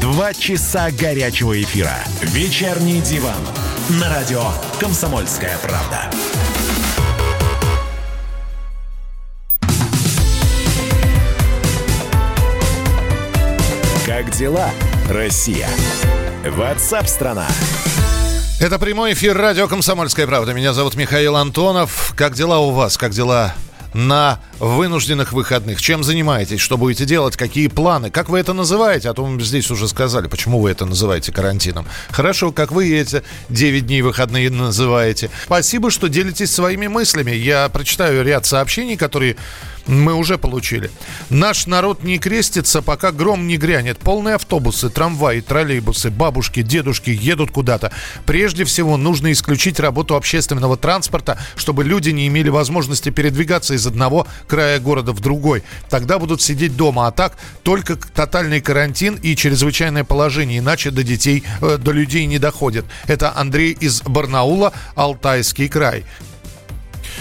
Два 0.00 0.32
часа 0.32 0.90
горячего 0.90 1.60
эфира. 1.60 1.94
Вечерний 2.22 3.02
диван. 3.02 3.36
На 4.00 4.08
радио 4.08 4.42
«Комсомольская 4.78 5.58
правда». 5.58 6.10
Как 14.06 14.30
дела, 14.30 14.70
Россия? 15.10 15.68
Ватсап-страна! 16.46 17.46
Это 18.58 18.78
прямой 18.78 19.12
эфир 19.12 19.36
радио 19.36 19.68
«Комсомольская 19.68 20.26
правда». 20.26 20.54
Меня 20.54 20.72
зовут 20.72 20.94
Михаил 20.94 21.36
Антонов. 21.36 22.14
Как 22.16 22.34
дела 22.34 22.58
у 22.58 22.70
вас? 22.70 22.96
Как 22.96 23.12
дела 23.12 23.54
на 23.94 24.40
вынужденных 24.58 25.32
выходных? 25.32 25.80
Чем 25.80 26.04
занимаетесь? 26.04 26.60
Что 26.60 26.76
будете 26.76 27.04
делать? 27.04 27.36
Какие 27.36 27.68
планы? 27.68 28.10
Как 28.10 28.28
вы 28.28 28.38
это 28.38 28.52
называете? 28.52 29.10
А 29.10 29.14
то 29.14 29.26
мы 29.26 29.40
здесь 29.42 29.70
уже 29.70 29.88
сказали, 29.88 30.28
почему 30.28 30.60
вы 30.60 30.70
это 30.70 30.86
называете 30.86 31.32
карантином. 31.32 31.86
Хорошо, 32.10 32.52
как 32.52 32.72
вы 32.72 32.92
эти 32.92 33.22
9 33.48 33.86
дней 33.86 34.02
выходные 34.02 34.50
называете. 34.50 35.30
Спасибо, 35.44 35.90
что 35.90 36.08
делитесь 36.08 36.52
своими 36.52 36.86
мыслями. 36.86 37.32
Я 37.32 37.68
прочитаю 37.68 38.24
ряд 38.24 38.46
сообщений, 38.46 38.96
которые 38.96 39.36
мы 39.86 40.14
уже 40.14 40.38
получили. 40.38 40.90
Наш 41.30 41.66
народ 41.66 42.02
не 42.02 42.18
крестится, 42.18 42.82
пока 42.82 43.12
гром 43.12 43.46
не 43.46 43.56
грянет. 43.56 43.98
Полные 43.98 44.36
автобусы, 44.36 44.88
трамваи, 44.88 45.40
троллейбусы, 45.40 46.10
бабушки, 46.10 46.62
дедушки 46.62 47.10
едут 47.10 47.50
куда-то. 47.50 47.92
Прежде 48.26 48.64
всего, 48.64 48.96
нужно 48.96 49.32
исключить 49.32 49.80
работу 49.80 50.16
общественного 50.16 50.76
транспорта, 50.76 51.38
чтобы 51.56 51.84
люди 51.84 52.10
не 52.10 52.26
имели 52.26 52.48
возможности 52.48 53.10
передвигаться 53.10 53.74
из 53.74 53.86
одного 53.86 54.26
края 54.46 54.78
города 54.80 55.12
в 55.12 55.20
другой. 55.20 55.62
Тогда 55.88 56.18
будут 56.18 56.42
сидеть 56.42 56.76
дома. 56.76 57.06
А 57.06 57.10
так, 57.10 57.36
только 57.62 57.96
тотальный 57.96 58.60
карантин 58.60 59.16
и 59.22 59.36
чрезвычайное 59.36 60.04
положение. 60.04 60.58
Иначе 60.58 60.90
до 60.90 61.02
детей, 61.02 61.44
э, 61.60 61.78
до 61.78 61.92
людей 61.92 62.26
не 62.26 62.38
доходит. 62.38 62.84
Это 63.06 63.36
Андрей 63.36 63.72
из 63.72 64.02
Барнаула, 64.02 64.72
Алтайский 64.94 65.68
край. 65.68 66.04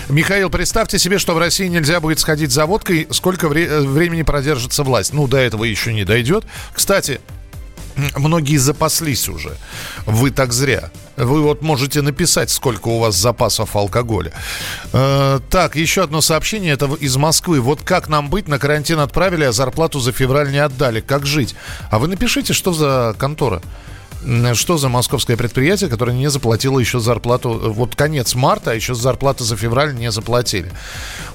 Михаил, 0.10 0.50
представьте 0.50 0.98
себе, 0.98 1.20
что 1.20 1.36
в 1.36 1.38
России 1.38 1.68
нельзя 1.68 2.00
будет 2.00 2.20
сходить 2.20 2.52
за 2.52 2.66
водкой, 2.66 3.08
сколько 3.12 3.48
вре- 3.48 3.68
э, 3.68 3.82
времени 3.82 4.24
продержится 4.24 4.84
власть. 4.84 5.14
Ну, 5.14 5.28
до 5.28 5.38
этого 5.38 5.64
еще 5.66 5.94
не 5.94 6.04
дойдет. 6.04 6.46
Кстати, 6.74 7.22
многие 8.16 8.58
запаслись 8.58 9.30
уже. 9.30 9.56
Вы 10.08 10.32
так 10.32 10.52
зря. 10.52 10.90
Вы 11.16 11.42
вот 11.44 11.62
можете 11.62 12.02
написать, 12.02 12.50
сколько 12.50 12.88
у 12.88 12.98
вас 13.00 13.16
запасов 13.16 13.76
алкоголя. 13.76 14.34
Э, 14.94 15.40
так, 15.52 15.76
еще 15.76 16.02
одно 16.02 16.22
сообщение, 16.22 16.74
это 16.74 16.86
из 17.00 17.16
Москвы. 17.18 17.62
Вот 17.62 17.82
как 17.84 18.10
нам 18.10 18.30
быть? 18.32 18.48
На 18.48 18.58
карантин 18.58 19.00
отправили, 19.00 19.44
а 19.44 19.52
зарплату 19.52 20.00
за 20.00 20.12
февраль 20.12 20.52
не 20.52 20.58
отдали. 20.60 21.02
Как 21.02 21.28
жить? 21.28 21.54
А 21.92 22.00
вы 22.00 22.08
напишите, 22.08 22.54
что 22.54 22.74
за 22.74 23.16
контора? 23.20 23.62
М, 24.24 24.54
Что 24.56 24.78
за 24.78 24.90
московское 24.90 25.38
предприятие, 25.38 25.90
которое 25.90 26.14
не 26.18 26.30
заплатило 26.30 26.80
еще 26.80 27.00
зарплату? 27.00 27.50
э, 27.64 27.68
Вот 27.70 27.96
конец 27.96 28.36
марта, 28.36 28.72
а 28.72 28.74
еще 28.74 28.94
зарплату 28.94 29.44
за 29.44 29.56
февраль 29.56 29.96
не 29.96 30.12
заплатили. 30.12 30.72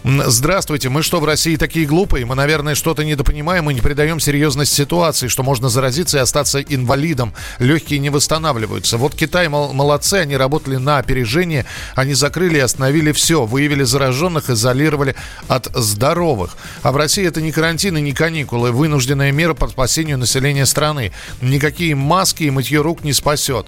Здравствуйте, 0.05 0.90
мы 0.90 1.03
что, 1.03 1.18
в 1.20 1.25
России 1.25 1.57
такие 1.57 1.87
глупые? 1.87 2.27
Мы, 2.27 2.35
наверное, 2.35 2.75
что-то 2.75 3.05
недопонимаем 3.05 3.70
и 3.70 3.75
не 3.75 3.81
придаем 3.81 4.20
серьезность 4.20 4.73
ситуации, 4.75 5.29
что 5.29 5.42
можно 5.42 5.68
заразиться 5.70 6.18
и 6.18 6.20
остаться 6.20 6.61
инвалидом. 6.61 7.33
Легкие 7.59 8.01
не 8.01 8.11
восстанавливаются. 8.11 8.99
Вот 8.99 9.14
Китай 9.14 9.49
мол- 9.49 9.73
молодцы, 9.73 10.14
они 10.14 10.37
работали 10.37 10.77
на 10.77 10.99
опережение, 10.99 11.64
они 11.94 12.12
закрыли 12.12 12.59
и 12.59 12.61
остановили 12.61 13.12
все, 13.12 13.47
выявили 13.47 13.85
зараженных, 13.85 14.51
изолировали 14.51 15.14
от 15.49 15.68
здоровых. 15.75 16.57
А 16.83 16.92
в 16.92 16.97
России 16.97 17.27
это 17.27 17.40
не 17.40 17.51
карантин 17.53 17.97
и 17.97 18.03
не 18.03 18.12
каникулы, 18.12 18.73
вынужденная 18.73 19.33
мера 19.33 19.55
по 19.55 19.68
спасению 19.68 20.18
населения 20.18 20.66
страны. 20.66 21.12
Никакие 21.40 21.94
маски 21.94 22.42
и 22.44 22.51
мытье 22.51 22.73
рук 22.78 23.04
не 23.04 23.12
спасет. 23.12 23.66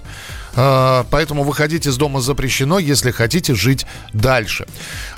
А, 0.55 1.05
Поэтому 1.11 1.43
выходить 1.43 1.85
из 1.85 1.97
дома 1.97 2.19
запрещено, 2.21 2.79
если 2.79 3.11
хотите 3.11 3.53
жить 3.55 3.85
дальше. 4.13 4.65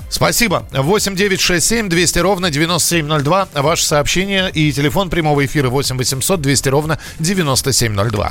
Спасибо. 0.09 0.67
8 0.71 1.15
9 1.15 1.39
6 1.39 1.65
7 1.65 1.89
200 1.89 2.19
ровно 2.19 2.49
9702. 2.49 3.49
Ваше 3.53 3.85
сообщение 3.85 4.49
и 4.51 4.71
телефон 4.71 5.09
прямого 5.09 5.45
эфира 5.45 5.69
8 5.69 5.97
800 5.97 6.41
200 6.41 6.69
ровно 6.69 6.99
9702. 7.19 8.29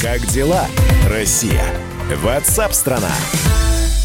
Как 0.00 0.26
дела, 0.26 0.66
Россия? 1.08 1.64
Ватсап-страна! 2.22 3.12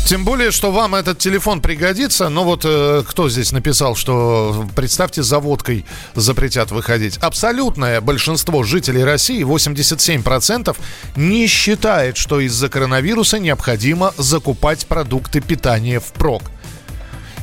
Тем 0.05 0.25
более, 0.25 0.51
что 0.51 0.71
вам 0.71 0.95
этот 0.95 1.19
телефон 1.19 1.61
пригодится. 1.61 2.27
Но 2.27 2.43
вот 2.43 2.65
э, 2.65 3.03
кто 3.07 3.29
здесь 3.29 3.53
написал, 3.53 3.95
что, 3.95 4.67
представьте, 4.75 5.23
за 5.23 5.39
водкой 5.39 5.85
запретят 6.13 6.71
выходить. 6.71 7.17
Абсолютное 7.17 8.01
большинство 8.01 8.63
жителей 8.63 9.05
России, 9.05 9.45
87%, 9.45 10.75
не 11.15 11.47
считает, 11.47 12.17
что 12.17 12.41
из-за 12.41 12.67
коронавируса 12.67 13.39
необходимо 13.39 14.13
закупать 14.17 14.87
продукты 14.87 15.39
питания 15.39 16.01
впрок. 16.01 16.43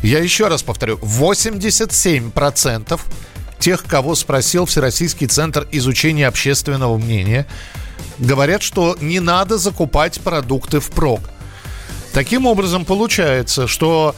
Я 0.03 0.19
еще 0.19 0.49
раз 0.49 0.63
повторю, 0.63 0.99
87% 0.99 3.01
тех, 3.59 3.85
кого 3.85 4.15
спросил 4.15 4.67
Всероссийский 4.67 5.29
центр 5.29 5.67
изучения 5.73 6.27
общественного 6.27 6.99
мнения, 6.99 7.47
говорят, 8.19 8.63
что 8.63 8.99
не 9.01 9.21
надо 9.21 9.57
закупать 9.57 10.21
продукты 10.21 10.81
впрок. 10.81 11.21
Таким 12.13 12.47
образом, 12.47 12.85
получается, 12.85 13.67
что... 13.67 14.15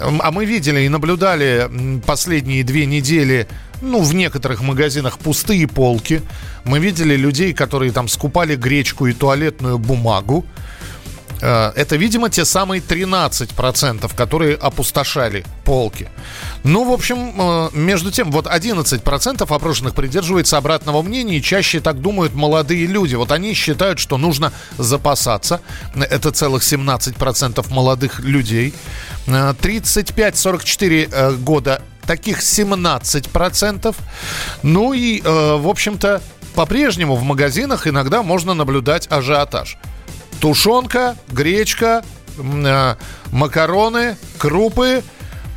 А 0.00 0.32
мы 0.32 0.46
видели 0.46 0.80
и 0.80 0.88
наблюдали 0.88 2.00
последние 2.04 2.64
две 2.64 2.86
недели, 2.86 3.46
ну, 3.80 4.02
в 4.02 4.14
некоторых 4.14 4.60
магазинах 4.60 5.18
пустые 5.18 5.68
полки. 5.68 6.22
Мы 6.64 6.80
видели 6.80 7.14
людей, 7.14 7.52
которые 7.52 7.92
там 7.92 8.08
скупали 8.08 8.56
гречку 8.56 9.06
и 9.06 9.12
туалетную 9.12 9.78
бумагу. 9.78 10.44
Э, 11.40 11.72
Это, 11.76 11.96
видимо, 11.96 12.30
те 12.30 12.44
самые 12.44 12.80
13%, 12.80 14.14
которые 14.14 14.56
опустошали 14.56 15.44
полки. 15.64 16.08
Ну, 16.64 16.84
в 16.84 16.92
общем, 16.92 17.34
э, 17.38 17.68
между 17.72 18.10
тем, 18.10 18.30
вот 18.30 18.46
11% 18.46 19.54
опрошенных 19.54 19.94
придерживается 19.94 20.56
обратного 20.56 21.02
мнения, 21.02 21.38
и 21.38 21.42
чаще 21.42 21.80
так 21.80 22.00
думают 22.00 22.34
молодые 22.34 22.86
люди. 22.86 23.14
Вот 23.14 23.32
они 23.32 23.54
считают, 23.54 23.98
что 23.98 24.18
нужно 24.18 24.52
запасаться. 24.78 25.60
Это 25.94 26.30
целых 26.30 26.62
17% 26.62 27.70
молодых 27.70 28.20
людей. 28.20 28.74
Э, 29.26 29.54
35-44 29.60 31.08
э, 31.10 31.32
года 31.32 31.82
таких 32.06 32.40
17%. 32.40 33.94
Ну 34.62 34.92
и, 34.92 35.20
в 35.20 35.68
общем-то, 35.68 36.22
по-прежнему 36.54 37.16
в 37.16 37.24
магазинах 37.24 37.88
иногда 37.88 38.22
можно 38.22 38.54
наблюдать 38.54 39.08
ажиотаж. 39.10 39.76
Тушенка, 40.40 41.16
гречка, 41.28 42.04
э, 42.38 42.94
макароны, 43.32 44.16
крупы. 44.38 45.02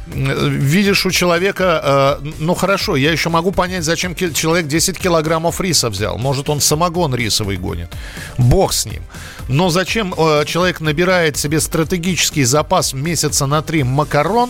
Видишь 0.08 1.06
у 1.06 1.12
человека, 1.12 2.20
э, 2.24 2.30
ну 2.40 2.56
хорошо, 2.56 2.96
я 2.96 3.12
еще 3.12 3.30
могу 3.30 3.52
понять, 3.52 3.84
зачем 3.84 4.16
человек 4.16 4.66
10 4.66 4.98
килограммов 4.98 5.62
риса 5.62 5.90
взял. 5.90 6.18
Может, 6.18 6.50
он 6.50 6.62
самогон 6.62 7.14
рисовый 7.14 7.58
гонит. 7.58 7.90
Бог 8.38 8.74
с 8.74 8.86
ним. 8.86 9.04
Но 9.48 9.70
зачем 9.70 10.16
э, 10.18 10.46
человек 10.46 10.82
набирает 10.82 11.38
себе 11.38 11.60
стратегический 11.60 12.44
запас 12.44 12.94
месяца 12.94 13.46
на 13.46 13.62
три 13.62 13.84
макарон, 13.84 14.50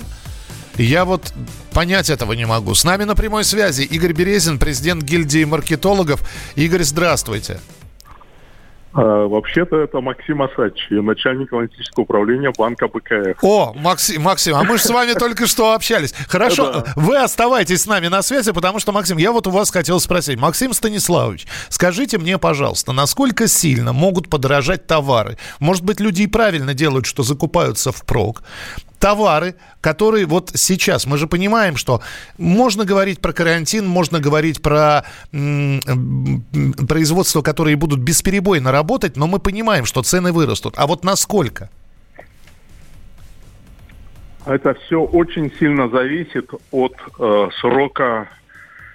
я 0.77 1.03
вот 1.03 1.33
понять 1.73 2.09
этого 2.09 2.33
не 2.33 2.45
могу. 2.45 2.73
С 2.73 2.85
нами 2.85 3.03
на 3.03 3.15
прямой 3.15 3.43
связи 3.43 3.81
Игорь 3.81 4.13
Березин, 4.13 4.59
президент 4.59 5.03
гильдии 5.03 5.43
маркетологов. 5.43 6.21
Игорь, 6.55 6.83
здравствуйте. 6.83 7.55
А, 7.55 7.78
Вообще-то 8.91 9.78
это 9.78 10.02
Максим 10.02 10.41
Асадчи, 10.41 10.93
начальник 10.93 11.54
аналитического 11.54 12.04
управления 12.04 12.52
банка 12.58 12.88
БКФ. 12.88 13.38
О, 13.43 13.73
Максим, 13.75 14.23
Максим, 14.23 14.56
а 14.56 14.63
мы 14.63 14.78
же 14.78 14.84
с 14.84 14.89
вами 14.89 15.13
только 15.13 15.45
что 15.45 15.73
общались. 15.73 16.13
Хорошо, 16.28 16.84
вы 16.95 17.17
оставайтесь 17.17 17.84
с 17.84 17.86
нами 17.86 18.08
на 18.08 18.23
связи, 18.23 18.52
потому 18.52 18.80
что, 18.80 18.91
Максим, 18.91 19.17
я 19.17 19.32
вот 19.32 19.45
у 19.45 19.52
вас 19.52 19.69
хотел 19.69 19.99
спросить. 19.99 20.39
Максим 20.39 20.73
Станиславович, 20.73 21.45
скажите 21.69 22.17
мне, 22.17 22.39
пожалуйста, 22.39 22.91
насколько 22.91 23.47
сильно 23.47 23.93
могут 23.93 24.28
подорожать 24.30 24.88
товары? 24.88 25.38
Может 25.60 25.84
быть, 25.84 25.99
люди 25.99 26.23
и 26.23 26.28
правильно 26.28 26.73
делают, 26.73 27.06
что 27.06 27.21
закупаются 27.21 27.91
впрок. 27.91 28.41
Товары, 28.99 29.55
которые 29.81 30.25
вот 30.25 30.51
сейчас, 30.55 31.05
мы 31.05 31.17
же 31.17 31.27
понимаем, 31.27 31.77
что 31.77 32.01
можно 32.38 32.85
говорить 32.85 33.19
про 33.19 33.33
карантин, 33.33 33.88
можно 33.88 34.19
говорить 34.19 34.62
про 34.62 35.05
производства, 36.88 37.41
которые 37.41 37.75
будут 37.75 37.99
бесперебойно 37.99 38.71
работать, 38.71 39.17
но 39.17 39.27
мы 39.27 39.39
понимаем, 39.39 39.85
что 39.85 40.03
цены 40.03 40.31
вырастут. 40.31 40.75
А 40.77 40.88
вот 40.88 41.03
насколько? 41.03 41.69
Это 44.45 44.73
все 44.73 45.01
очень 45.01 45.51
сильно 45.59 45.89
зависит 45.89 46.49
от 46.71 46.95
э, 47.19 47.49
срока 47.59 48.29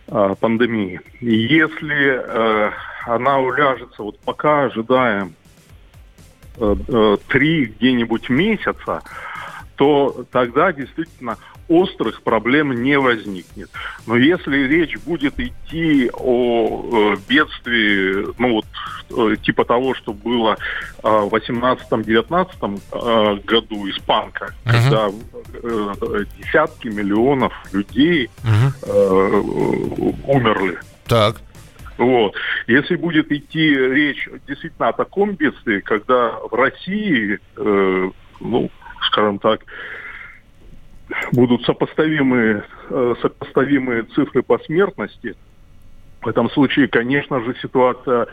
э, 0.08 0.34
пандемии. 0.40 1.00
Если 1.20 2.18
э, 2.18 2.70
она 3.06 3.38
уляжется, 3.38 4.02
вот 4.02 4.18
пока 4.20 4.64
ожидаем 4.64 5.34
э, 6.56 6.74
э, 6.88 7.16
три 7.28 7.66
где-нибудь 7.66 8.30
месяца, 8.30 9.02
то 9.76 10.24
тогда 10.30 10.72
действительно 10.72 11.38
острых 11.68 12.22
проблем 12.22 12.82
не 12.82 12.98
возникнет. 12.98 13.70
Но 14.06 14.16
если 14.16 14.66
речь 14.66 14.96
будет 14.98 15.40
идти 15.40 16.10
о 16.12 17.14
э, 17.14 17.16
бедствии, 17.28 18.26
ну 18.38 18.54
вот 18.54 18.66
э, 19.32 19.36
типа 19.36 19.64
того, 19.64 19.94
что 19.94 20.12
было 20.12 20.58
э, 21.02 21.08
в 21.08 21.34
18-19 21.34 22.80
э, 22.92 23.36
году 23.44 23.88
испанка, 23.90 24.54
когда 24.64 25.08
э, 25.08 26.24
десятки 26.38 26.88
миллионов 26.88 27.52
людей 27.72 28.30
э, 28.42 29.42
умерли. 30.26 30.78
Так. 31.06 31.36
Вот. 31.96 32.34
Если 32.66 32.96
будет 32.96 33.30
идти 33.30 33.70
речь 33.70 34.28
действительно 34.48 34.88
о 34.88 34.92
таком 34.92 35.32
бедствии, 35.32 35.80
когда 35.80 36.32
в 36.50 36.52
России, 36.52 37.38
э, 37.56 38.10
ну, 38.40 38.70
скажем 39.14 39.38
так, 39.38 39.60
будут 41.32 41.64
сопоставимые, 41.64 42.64
э, 42.90 43.14
сопоставимые 43.22 44.02
цифры 44.14 44.42
по 44.42 44.58
смертности, 44.58 45.34
в 46.20 46.28
этом 46.28 46.50
случае, 46.50 46.88
конечно 46.88 47.42
же, 47.44 47.54
ситуация 47.62 48.26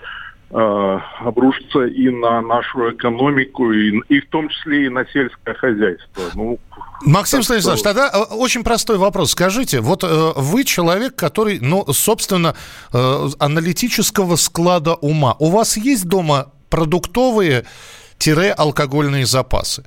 э, 0.54 1.00
обрушится 1.20 1.86
и 1.86 2.10
на 2.10 2.42
нашу 2.42 2.92
экономику, 2.92 3.72
и, 3.72 4.02
и 4.10 4.20
в 4.22 4.28
том 4.30 4.50
числе 4.50 4.86
и 4.86 4.90
на 4.90 5.06
сельское 5.06 5.54
хозяйство. 5.54 6.24
Ну, 6.34 6.60
Максим 7.06 7.40
так 7.40 7.46
что- 7.46 7.54
Станиславович, 7.62 7.84
тогда 7.84 8.10
э, 8.14 8.18
очень 8.34 8.64
простой 8.64 8.98
вопрос. 8.98 9.32
Скажите, 9.32 9.82
вот 9.82 10.04
э, 10.04 10.32
вы 10.36 10.64
человек, 10.64 11.16
который, 11.16 11.60
ну, 11.62 11.86
собственно, 11.94 12.56
э, 12.94 13.28
аналитического 13.40 14.36
склада 14.38 14.94
ума. 14.96 15.36
У 15.40 15.50
вас 15.50 15.78
есть 15.78 16.08
дома 16.08 16.52
продуктовые-алкогольные 16.70 19.26
запасы? 19.26 19.84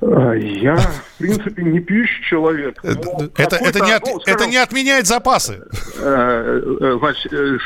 Э, 0.00 0.38
Я, 0.38 0.76
в 0.76 1.18
принципе, 1.18 1.62
не 1.64 1.80
пьющий 1.80 2.22
человек. 2.24 2.78
но 2.82 2.90
Это, 2.90 3.26
это, 3.36 3.56
какой-то, 3.58 3.84
не, 3.84 3.92
от- 3.92 4.06
ну, 4.06 4.18
это 4.18 4.30
скажем, 4.32 4.50
не 4.50 4.56
отменяет 4.56 5.06
запасы. 5.06 5.64
э, 6.00 6.60
э, 6.80 6.98
значит, 7.00 7.32
э, 7.32 7.58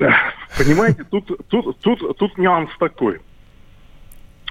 э, 0.00 0.10
понимаете, 0.56 1.04
тут, 1.10 1.30
тут, 1.48 1.80
тут, 1.80 2.16
тут 2.18 2.38
нюанс 2.38 2.70
такой. 2.78 3.20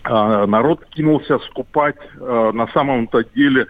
А, 0.04 0.46
Народ 0.48 0.86
кинулся 0.90 1.40
скупать 1.50 1.98
э, 2.20 2.52
на 2.54 2.68
самом-то 2.70 3.24
деле 3.36 3.68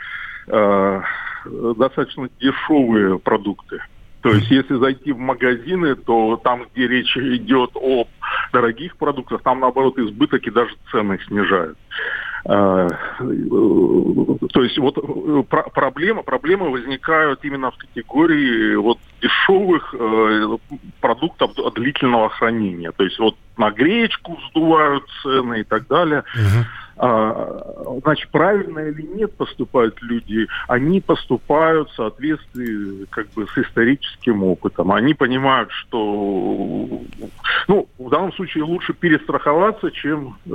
э, 0.48 1.02
достаточно 1.46 2.30
дешевые 2.40 3.20
продукты. 3.20 3.80
То 4.22 4.30
есть, 4.34 4.50
если 4.50 4.76
зайти 4.78 5.12
в 5.12 5.20
магазины, 5.20 5.96
то 5.96 6.38
там, 6.44 6.66
где 6.74 6.88
речь 6.88 7.16
идет 7.16 7.72
о 7.76 8.08
дорогих 8.52 8.98
продуктах, 8.98 9.42
там, 9.44 9.60
наоборот, 9.60 9.98
избыток 10.00 10.46
и 10.48 10.52
даже 10.52 10.72
цены 10.92 11.20
снижают. 11.28 11.78
Э, 12.46 12.88
То 14.54 14.64
есть 14.64 14.78
вот 14.78 14.98
э, 14.98 15.44
про- 15.50 15.70
проблема, 15.70 16.24
проблемы 16.24 16.70
возникают 16.72 17.44
именно 17.44 17.72
в 17.72 17.78
категории 17.78 18.76
вот 18.76 19.00
дешевых 19.22 19.94
э, 19.98 20.58
продуктов 21.02 21.52
длительного 21.76 22.30
хранения. 22.30 22.92
То 22.92 23.04
есть 23.04 23.20
вот 23.20 23.36
на 23.58 23.72
гречку 23.72 24.38
сдувают 24.50 25.04
цены 25.24 25.62
и 25.62 25.64
так 25.64 25.88
далее. 25.88 26.24
А, 27.00 28.00
значит, 28.04 28.30
правильно 28.32 28.80
или 28.80 29.04
нет 29.04 29.34
поступают 29.36 30.02
люди, 30.02 30.48
они 30.68 31.00
поступают 31.00 31.90
в 31.92 31.96
соответствии 31.96 33.06
как 33.12 33.30
бы 33.34 33.46
с 33.48 33.58
историческим 33.58 34.44
опытом. 34.44 34.92
Они 34.92 35.14
понимают, 35.14 35.72
что 35.72 37.02
ну, 37.68 37.88
в 38.00 38.10
данном 38.10 38.34
случае 38.34 38.64
лучше 38.64 38.94
перестраховаться, 38.94 39.92
чем 39.92 40.38
э, 40.48 40.50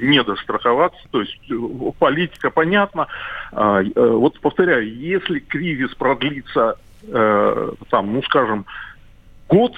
недостраховаться. 0.00 1.00
То 1.10 1.22
есть 1.22 1.40
э, 1.50 1.54
политика 1.98 2.50
понятна. 2.50 3.06
А, 3.52 3.82
э, 3.82 3.88
вот 3.94 4.38
повторяю, 4.40 4.94
если 4.94 5.38
кризис 5.38 5.94
продлится 5.94 6.76
э, 7.04 7.72
там, 7.88 8.12
ну 8.12 8.22
скажем, 8.24 8.66
год, 9.48 9.72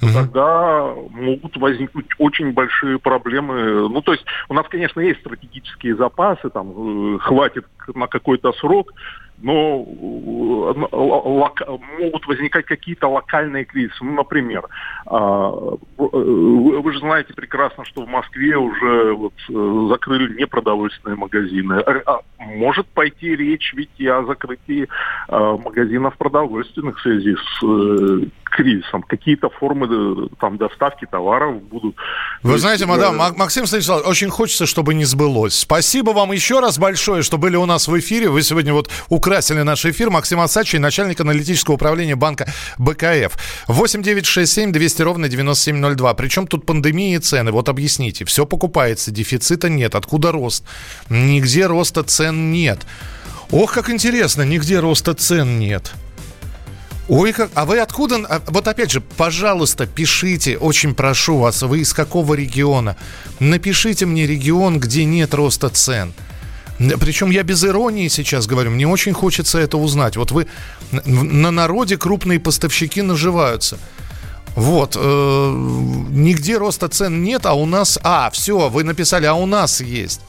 то 0.00 0.12
тогда 0.12 0.94
могут 1.10 1.56
возникнуть 1.56 2.06
очень 2.18 2.52
большие 2.52 2.98
проблемы. 2.98 3.88
Ну, 3.88 4.02
то 4.02 4.12
есть 4.12 4.24
у 4.48 4.54
нас, 4.54 4.66
конечно, 4.68 5.00
есть 5.00 5.20
стратегические 5.20 5.96
запасы, 5.96 6.50
там 6.50 7.16
э, 7.16 7.18
хватит 7.18 7.64
на 7.94 8.06
какой-то 8.06 8.52
срок, 8.54 8.92
но 9.38 9.86
э, 9.86 11.78
могут 11.98 12.26
возникать 12.26 12.66
какие-то 12.66 13.08
локальные 13.08 13.64
кризисы. 13.64 13.96
Ну, 14.02 14.12
например, 14.12 14.66
а, 15.06 15.50
э, 15.50 15.76
вы 15.98 16.92
же 16.92 16.98
знаете 17.00 17.34
прекрасно, 17.34 17.84
что 17.84 18.04
в 18.04 18.08
Москве 18.08 18.56
уже 18.56 19.12
вот, 19.12 19.34
э, 19.48 19.88
закрыли 19.90 20.38
непродовольственные 20.38 21.16
магазины. 21.16 21.74
Р- 21.74 22.02
а, 22.06 22.20
может 22.38 22.86
пойти 22.88 23.34
речь 23.34 23.72
ведь 23.74 23.90
и 23.98 24.06
о 24.06 24.24
закрытии 24.24 24.88
магазинов 25.28 26.16
продовольственных 26.16 26.98
в 26.98 27.02
связи 27.02 27.34
с 27.34 27.62
кризисом. 28.56 29.02
Какие-то 29.02 29.48
формы 29.50 29.86
э, 29.86 30.28
там 30.40 30.56
доставки 30.56 31.06
товаров 31.10 31.62
будут. 31.62 31.94
Вы 32.42 32.52
То 32.54 32.58
знаете, 32.58 32.84
есть, 32.84 32.90
мадам, 32.90 33.14
э, 33.14 33.18
Мак- 33.18 33.36
Максим 33.36 33.66
Станиславович, 33.66 34.06
очень 34.08 34.30
хочется, 34.30 34.66
чтобы 34.66 34.94
не 34.94 35.04
сбылось. 35.04 35.54
Спасибо 35.54 36.10
вам 36.10 36.32
еще 36.32 36.60
раз 36.60 36.78
большое, 36.78 37.22
что 37.22 37.38
были 37.38 37.56
у 37.56 37.66
нас 37.66 37.88
в 37.88 37.98
эфире. 37.98 38.28
Вы 38.28 38.42
сегодня 38.42 38.72
вот 38.72 38.90
украсили 39.08 39.62
наш 39.62 39.84
эфир. 39.84 40.10
Максим 40.10 40.40
Асачий, 40.40 40.78
начальник 40.78 41.20
аналитического 41.20 41.74
управления 41.74 42.16
банка 42.16 42.46
БКФ. 42.78 43.36
8 43.68 44.02
9 44.02 44.26
6 44.26 44.52
7 44.52 44.72
200 44.72 45.02
ровно 45.02 45.28
9702. 45.28 46.14
Причем 46.14 46.46
тут 46.46 46.64
пандемия 46.66 47.16
и 47.16 47.20
цены. 47.20 47.52
Вот 47.52 47.68
объясните. 47.68 48.24
Все 48.24 48.46
покупается, 48.46 49.10
дефицита 49.10 49.68
нет. 49.68 49.94
Откуда 49.94 50.32
рост? 50.32 50.64
Нигде 51.10 51.66
роста 51.66 52.02
цен 52.02 52.50
нет. 52.50 52.86
Ох, 53.50 53.72
как 53.72 53.90
интересно, 53.90 54.42
нигде 54.42 54.80
роста 54.80 55.14
цен 55.14 55.58
нет. 55.58 55.92
Ой, 57.08 57.32
как... 57.32 57.50
А 57.54 57.64
вы 57.64 57.78
откуда? 57.78 58.16
а, 58.28 58.42
Вот 58.46 58.66
опять 58.66 58.90
же, 58.90 59.00
пожалуйста, 59.00 59.86
пишите, 59.86 60.58
очень 60.58 60.94
прошу 60.94 61.38
вас, 61.38 61.62
вы 61.62 61.80
из 61.80 61.92
какого 61.92 62.34
региона? 62.34 62.96
Напишите 63.38 64.06
мне 64.06 64.26
регион, 64.26 64.80
где 64.80 65.04
нет 65.04 65.32
роста 65.34 65.68
цен. 65.68 66.12
Причем 66.78 67.30
я 67.30 67.42
без 67.42 67.64
иронии 67.64 68.08
сейчас 68.08 68.46
говорю, 68.46 68.70
мне 68.70 68.86
очень 68.86 69.14
хочется 69.14 69.58
это 69.58 69.78
узнать. 69.78 70.16
Вот 70.16 70.32
вы 70.32 70.46
на 70.90 71.50
народе 71.50 71.96
крупные 71.96 72.38
поставщики 72.38 73.02
наживаются. 73.02 73.78
Вот, 74.56 74.96
э, 74.98 75.50
нигде 76.10 76.56
роста 76.58 76.88
цен 76.88 77.22
нет, 77.22 77.46
а 77.46 77.52
у 77.52 77.66
нас... 77.66 77.98
А, 78.02 78.30
все, 78.30 78.68
вы 78.68 78.84
написали, 78.84 79.26
а 79.26 79.34
у 79.34 79.46
нас 79.46 79.80
есть. 79.80 80.20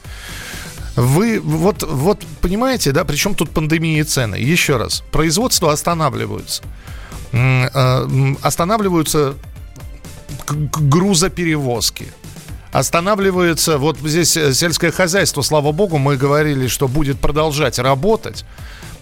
Вы 0.98 1.38
вот, 1.38 1.84
вот 1.84 2.24
понимаете, 2.40 2.90
да, 2.90 3.04
причем 3.04 3.36
тут 3.36 3.50
пандемия 3.50 4.00
и 4.00 4.04
цены. 4.04 4.34
Еще 4.34 4.78
раз, 4.78 5.04
производство 5.12 5.72
останавливаются. 5.72 6.64
Э, 7.30 8.34
Останавливаются 8.42 9.34
грузоперевозки. 10.48 12.06
Останавливается, 12.72 13.78
вот 13.78 13.98
здесь 13.98 14.36
э, 14.36 14.52
сельское 14.52 14.90
хозяйство, 14.90 15.42
слава 15.42 15.70
богу, 15.70 15.98
мы 15.98 16.16
говорили, 16.16 16.66
что 16.66 16.88
будет 16.88 17.20
продолжать 17.20 17.78
работать. 17.78 18.44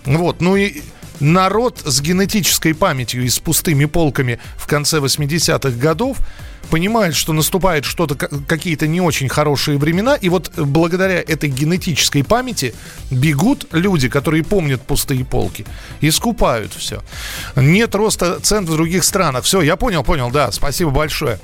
Вот, 0.04 0.42
ну 0.42 0.54
и 0.54 0.82
народ 1.18 1.80
с 1.82 2.02
генетической 2.02 2.74
памятью 2.74 3.24
и 3.24 3.28
с 3.30 3.38
пустыми 3.38 3.86
полками 3.86 4.38
в 4.58 4.66
конце 4.66 4.98
80-х 4.98 5.70
годов 5.78 6.18
понимает, 6.66 7.14
что 7.14 7.32
наступает 7.32 7.84
что-то, 7.84 8.14
ка- 8.14 8.28
какие-то 8.46 8.86
не 8.86 9.00
очень 9.00 9.28
хорошие 9.28 9.78
времена, 9.78 10.14
и 10.14 10.28
вот 10.28 10.50
благодаря 10.56 11.20
этой 11.20 11.48
генетической 11.48 12.22
памяти 12.22 12.74
бегут 13.10 13.66
люди, 13.72 14.08
которые 14.08 14.44
помнят 14.44 14.82
пустые 14.82 15.24
полки, 15.24 15.66
и 16.00 16.10
скупают 16.10 16.72
все. 16.74 17.02
Нет 17.56 17.94
роста 17.94 18.38
цен 18.40 18.64
в 18.66 18.70
других 18.72 19.04
странах. 19.04 19.44
Все, 19.44 19.62
я 19.62 19.76
понял, 19.76 20.02
понял, 20.04 20.30
да, 20.30 20.52
спасибо 20.52 20.90
большое. 20.90 21.38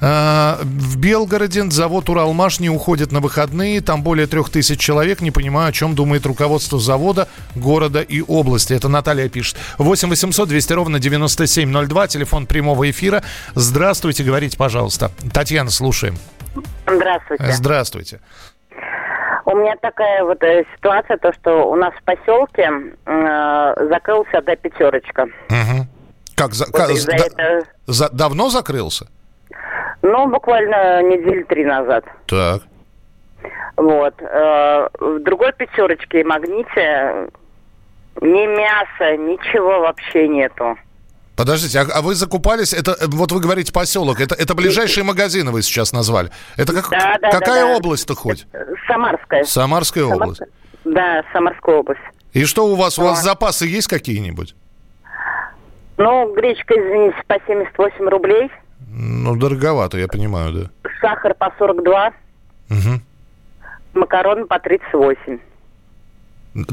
А, 0.00 0.58
В 0.62 0.96
Белгороде 0.96 1.70
завод 1.70 2.08
«Уралмаш» 2.08 2.60
не 2.60 2.70
уходит 2.70 3.12
на 3.12 3.20
выходные, 3.20 3.80
там 3.80 4.02
более 4.02 4.26
трех 4.26 4.50
тысяч 4.50 4.80
человек, 4.80 5.20
не 5.20 5.30
понимаю, 5.30 5.68
о 5.68 5.72
чем 5.72 5.94
думает 5.94 6.26
руководство 6.26 6.80
завода, 6.80 7.28
города 7.54 8.00
и 8.00 8.20
области. 8.20 8.72
Это 8.72 8.88
Наталья 8.88 9.28
пишет. 9.28 9.56
8 9.78 10.08
800 10.08 10.48
200 10.48 10.72
ровно 10.72 10.98
9702, 10.98 12.08
телефон 12.08 12.46
прямого 12.46 12.90
эфира. 12.90 13.22
Здравствуйте, 13.54 14.24
говорите, 14.24 14.56
пожалуйста. 14.66 15.10
Татьяна, 15.34 15.70
слушаем. 15.70 16.14
Здравствуйте. 16.86 17.44
Здравствуйте. 17.50 18.20
У 19.44 19.56
меня 19.56 19.74
такая 19.82 20.22
вот 20.22 20.40
э, 20.44 20.64
ситуация, 20.76 21.16
то 21.16 21.32
что 21.32 21.68
у 21.68 21.74
нас 21.74 21.92
в 21.94 22.02
поселке 22.04 22.70
э, 23.04 23.74
закрылся 23.90 24.38
одна 24.38 24.54
пятерочка. 24.54 25.26
Мгм. 25.48 25.88
Как, 26.36 26.54
за- 26.54 26.66
Вот 26.66 26.76
как- 26.76 26.88
да- 27.06 27.16
этого- 27.16 27.66
за- 27.88 28.10
давно 28.10 28.50
закрылся? 28.50 29.08
Ну, 30.02 30.28
буквально 30.28 31.02
недели 31.02 31.42
три 31.42 31.64
назад. 31.64 32.04
Так. 32.28 32.62
Вот. 33.76 34.14
Э, 34.22 34.88
в 35.00 35.18
другой 35.24 35.52
пятерочке 35.54 36.22
магните 36.22 37.28
ни 38.20 38.46
мяса, 38.46 39.16
ничего 39.16 39.80
вообще 39.80 40.28
нету. 40.28 40.76
Подождите, 41.36 41.80
а, 41.80 41.86
а 41.94 42.02
вы 42.02 42.14
закупались, 42.14 42.74
это, 42.74 42.92
э, 42.92 43.06
вот 43.08 43.32
вы 43.32 43.40
говорите 43.40 43.72
поселок, 43.72 44.20
это, 44.20 44.34
это 44.34 44.54
ближайшие 44.54 45.02
магазины 45.04 45.50
вы 45.50 45.62
сейчас 45.62 45.92
назвали. 45.92 46.30
Это 46.56 46.74
как, 46.74 46.90
Да, 46.90 47.16
да, 47.20 47.30
какая 47.30 47.62
да, 47.62 47.68
да. 47.68 47.76
область-то 47.76 48.14
хоть? 48.14 48.46
Самарская. 48.86 49.44
Самарская 49.44 50.04
область. 50.04 50.42
Да, 50.84 51.22
Самарская 51.32 51.76
область. 51.76 52.00
И 52.32 52.44
что 52.44 52.66
у 52.66 52.74
вас? 52.74 52.98
У 52.98 53.02
вас 53.02 53.20
А. 53.20 53.22
запасы 53.22 53.66
есть 53.66 53.88
какие-нибудь? 53.88 54.54
Ну, 55.96 56.34
гречка, 56.34 56.74
извините, 56.74 57.16
по 57.26 57.36
78 57.46 58.08
рублей. 58.08 58.50
Ну, 58.88 59.36
дороговато, 59.36 59.98
я 59.98 60.08
понимаю, 60.08 60.52
да. 60.52 60.90
Сахар 61.00 61.34
по 61.34 61.52
42. 61.58 62.12
Мгм. 62.68 63.02
Макароны 63.94 64.46
по 64.46 64.58
38. 64.58 65.38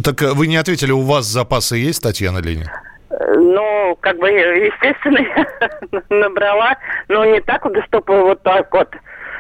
Так 0.03 0.21
э, 0.21 0.33
вы 0.33 0.47
не 0.47 0.57
ответили, 0.57 0.91
у 0.91 1.01
вас 1.01 1.25
запасы 1.25 1.77
есть, 1.77 2.01
Татьяна? 2.03 2.39
Э, 2.39 2.65
Ну, 3.09 3.97
как 4.01 4.17
бы, 4.17 4.29
естественно, 4.29 5.17
я 5.91 6.01
набрала, 6.09 6.77
но 7.07 7.25
не 7.25 7.41
так 7.41 7.65
вот, 7.65 7.75
чтобы 7.87 8.21
вот 8.23 8.43
так 8.43 8.71
вот. 8.73 8.89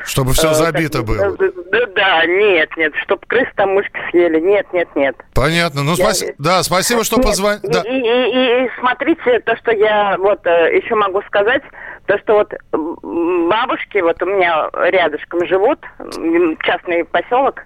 Чтобы 0.05 0.31
все 0.33 0.51
Э, 0.51 0.53
забито 0.53 1.03
было. 1.03 1.35
Да, 1.37 1.85
да, 1.93 2.25
нет, 2.25 2.69
нет, 2.77 2.93
чтобы 3.03 3.21
крыс 3.27 3.47
там 3.55 3.73
мышки 3.73 3.99
съели. 4.11 4.39
Нет, 4.39 4.65
нет, 4.71 4.87
нет. 4.95 5.15
Понятно. 5.35 5.83
Ну, 5.83 5.93
Я- 5.95 6.05
спаси- 6.05 6.33
Да, 6.39 6.63
спасибо, 6.63 7.03
что 7.03 7.17
позвонили. 7.21 7.61
И, 7.85 7.99
и- 7.99 8.63
и- 8.63 8.65
и 8.65 8.69
смотрите, 8.79 9.39
то, 9.41 9.55
что 9.57 9.71
я 9.71 10.15
вот 10.17 10.39
э, 10.47 10.77
еще 10.77 10.95
могу 10.95 11.21
сказать, 11.23 11.61
то, 12.05 12.17
что 12.19 12.35
вот 12.35 12.53
бабушки 13.03 13.97
вот 13.99 14.21
у 14.23 14.25
меня 14.25 14.69
рядышком 14.73 15.45
живут, 15.45 15.79
частный 16.63 17.03
поселок, 17.05 17.61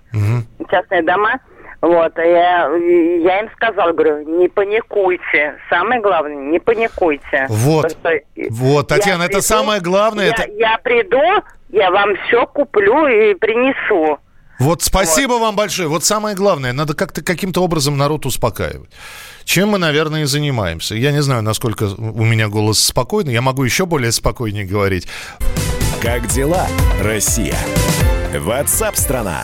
частные 0.69 1.03
дома. 1.03 1.39
Вот, 1.83 2.17
и 2.17 2.21
я, 2.21 2.69
я 2.77 3.41
им 3.41 3.49
сказала, 3.57 3.91
говорю, 3.91 4.39
не 4.39 4.47
паникуйте. 4.47 5.57
Самое 5.69 5.99
главное, 5.99 6.37
не 6.37 6.57
паникуйте. 6.57 7.45
Вот. 7.49 7.97
Вот, 8.51 8.87
Татьяна, 8.87 9.23
это 9.23 9.31
приду, 9.33 9.41
самое 9.41 9.81
главное. 9.81 10.27
Я, 10.27 10.31
это... 10.31 10.51
я 10.53 10.77
приду, 10.81 11.43
я 11.67 11.91
вам 11.91 12.15
все 12.25 12.47
куплю 12.47 13.05
и 13.07 13.33
принесу. 13.33 14.17
Вот 14.59 14.81
спасибо 14.81 15.33
вам 15.33 15.57
большое. 15.57 15.89
Вот 15.89 16.05
самое 16.05 16.37
главное, 16.37 16.71
надо 16.71 16.93
как-то 16.93 17.21
каким-то 17.21 17.61
образом 17.61 17.97
народ 17.97 18.25
успокаивать. 18.25 18.89
Чем 19.43 19.67
мы, 19.71 19.77
наверное, 19.77 20.21
и 20.21 20.25
занимаемся. 20.25 20.95
Я 20.95 21.11
не 21.11 21.21
знаю, 21.21 21.41
насколько 21.41 21.83
у 21.97 22.23
меня 22.23 22.47
голос 22.47 22.79
спокойный. 22.81 23.33
Я 23.33 23.41
могу 23.41 23.61
еще 23.61 23.85
более 23.85 24.13
спокойнее 24.13 24.63
говорить. 24.63 25.09
Как 26.01 26.27
дела, 26.27 26.65
Россия? 27.01 27.57
Ватсап-страна! 28.33 29.43